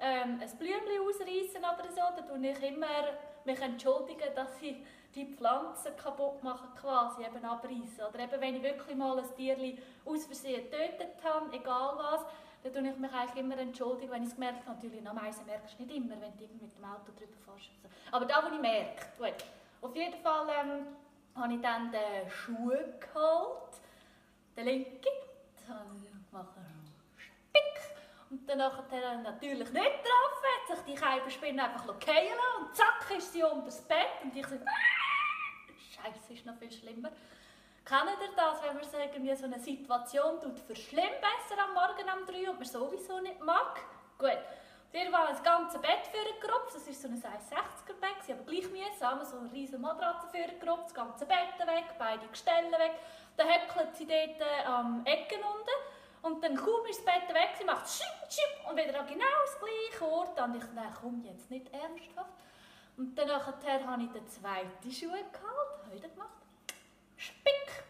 [0.00, 4.76] ähm, ein Blümchen ausreiße oder so, dann tue ich immer mich entschuldigen, dass ich
[5.14, 8.04] die Pflanzen kaputt mache, quasi eben abreißen.
[8.08, 9.58] Oder eben, wenn ich wirklich mal ein Tier
[10.06, 12.24] aus Versehen getötet habe, egal was,
[12.62, 14.76] dann tue ich mich eigentlich immer entschuldigen, wenn ich es gemerkt habe.
[14.76, 17.70] Natürlich, am meisten merkst du nicht immer, wenn du mit dem Auto drüber fährst.
[18.10, 19.44] Aber da, wo ich merke, gut.
[19.84, 20.86] Auf jeden Fall ähm,
[21.34, 23.76] habe ich dann den Schuh geholt,
[24.56, 25.12] den linken,
[25.68, 25.78] dann
[26.32, 27.96] habe ich Spick.
[28.30, 33.30] Und dann nachher natürlich nicht getroffen, hat sich die Kälberspinne einfach fallen und zack ist
[33.30, 37.10] sie unter das Bett und ich so, Scheiße, ist noch viel schlimmer.
[37.84, 42.48] Kennt ihr das, wenn man irgendwie so eine Situation tut, verschlimmbessern am Morgen um 3
[42.48, 43.80] und man sowieso nicht mag?
[44.16, 44.38] Gut.
[44.94, 49.38] War das ganze Bett vorgerupft, das war so ein 1,60er Bett, aber gleich mühsam, so
[49.38, 52.92] eine riesige Matratze vorgerupft, das ganze Bett weg, beide Gestelle weg.
[53.36, 55.76] Dann höckelt sie dort äh, am Ecken unten
[56.22, 59.24] und dann kaum ist das Bett weg, sie macht schipp, schipp und wieder an genau
[59.44, 60.40] das gleiche Ort.
[60.40, 62.30] Und ich dachte, komm, jetzt nicht ernsthaft.
[62.96, 66.38] Und dann nachher habe ich den zweiten Schuh geholt, habe wieder gemacht.
[67.16, 67.84] Spick!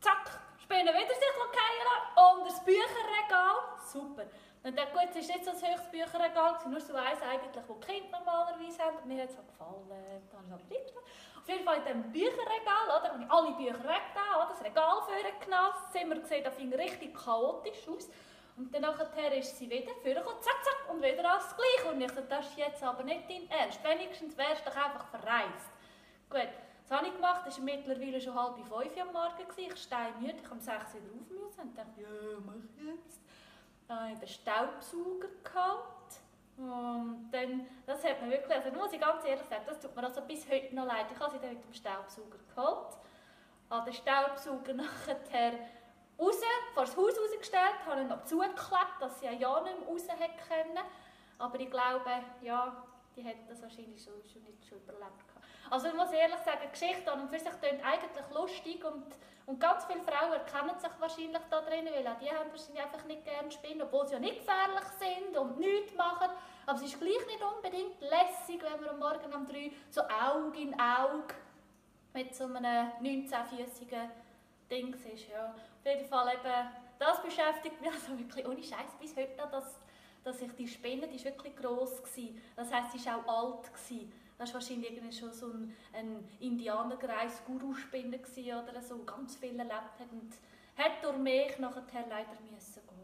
[0.00, 0.40] Zack!
[0.58, 3.56] Spinnen wieder sich fallen und das Bücherregal.
[3.90, 4.26] Super.
[4.64, 7.62] Und dann, gut, es war nicht so ein höchstes Bücherregal, es nur so eins eigentlich,
[7.68, 9.06] wo die Kinder normalerweise haben.
[9.06, 9.88] Mir hat es so gefallen.
[9.88, 11.00] Da habe ich es aber
[11.40, 15.72] Auf jeden Fall in diesem Bücherregal, oder, habe ich alle Bücher weggetan, das Regal vorgenommen,
[15.72, 18.10] das Zimmer gesehen, das fing richtig chaotisch aus.
[18.56, 21.92] Und dann nachher ist sie wieder vorgekommen, zack, zack, und wieder alles gleich.
[21.92, 23.78] Und ich so, das ist jetzt aber nicht dein Ernst.
[23.84, 25.70] Wenigstens wärst du doch einfach verreist.
[26.28, 26.48] Gut,
[26.82, 29.46] das habe ich gemacht, es war mittlerweile schon halb fünf am Morgen.
[29.56, 32.08] Ich stehe müde, ich am 6 wieder auf müssen und dachte, ja,
[32.44, 33.20] mach jetzt.
[33.88, 36.20] Ich den Staubsauger gehabt.
[36.58, 40.02] Und dann, das hat mir wirklich, also muss ich ganz ehrlich sagen, das tut mir
[40.04, 41.06] also bis heute noch leid.
[41.12, 42.98] Ich habe sie dann mit dem Staubsauger geholt,
[43.70, 45.52] habe den Staubsauger nachher
[46.18, 46.40] raus,
[46.74, 49.40] vor das Haus rausgestellt, habe ihn noch zugeklebt, dass sie ja nicht
[49.78, 50.06] mehr raus
[50.48, 50.78] können.
[51.38, 52.10] Aber ich glaube,
[52.42, 52.84] ja,
[53.14, 55.37] die hätten das wahrscheinlich schon, schon nicht schon überlebt.
[55.70, 59.04] Also ich muss ehrlich sagen, die Geschichte an und für sich klingt eigentlich lustig und,
[59.46, 63.04] und ganz viele Frauen erkennen sich wahrscheinlich da drin, weil auch die haben wahrscheinlich einfach
[63.04, 66.30] nicht gerne Spinnen, obwohl sie ja nicht gefährlich sind und nichts machen.
[66.66, 70.58] Aber es ist gleich nicht unbedingt lässig, wenn man am Morgen um drei so Auge
[70.58, 71.34] in Auge
[72.14, 74.08] mit so einem 19-füßigen
[74.70, 75.28] Ding ist.
[75.28, 75.46] Ja.
[75.48, 76.68] Auf jeden Fall eben,
[76.98, 79.78] das beschäftigt mich also wirklich ohne Scheiß bis heute noch, dass,
[80.24, 82.40] dass ich die Spinne, die ist wirklich gross gewesen.
[82.56, 84.12] Das heisst, sie war auch alt gewesen.
[84.38, 90.12] Das war wahrscheinlich schon so ein, ein Indianerkreis, Guru-Spinne oder so, ganz viel erlebt hat
[90.12, 90.32] und
[90.76, 92.98] hat durch mich nachher leider müssen gehen.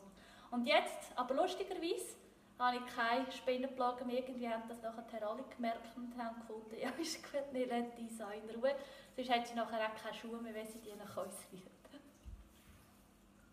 [0.52, 2.14] Und jetzt, aber lustigerweise,
[2.58, 4.18] habe ich keine Spinnenplagen mehr.
[4.18, 8.06] Irgendwie haben das nachher alle gemerkt und haben gefunden, ja, ist gut, wir lassen die
[8.06, 8.76] in Ruhe.
[9.16, 11.73] Sonst hat sie nachher auch keine Schuhe mehr, wenn sie die nach uns wieder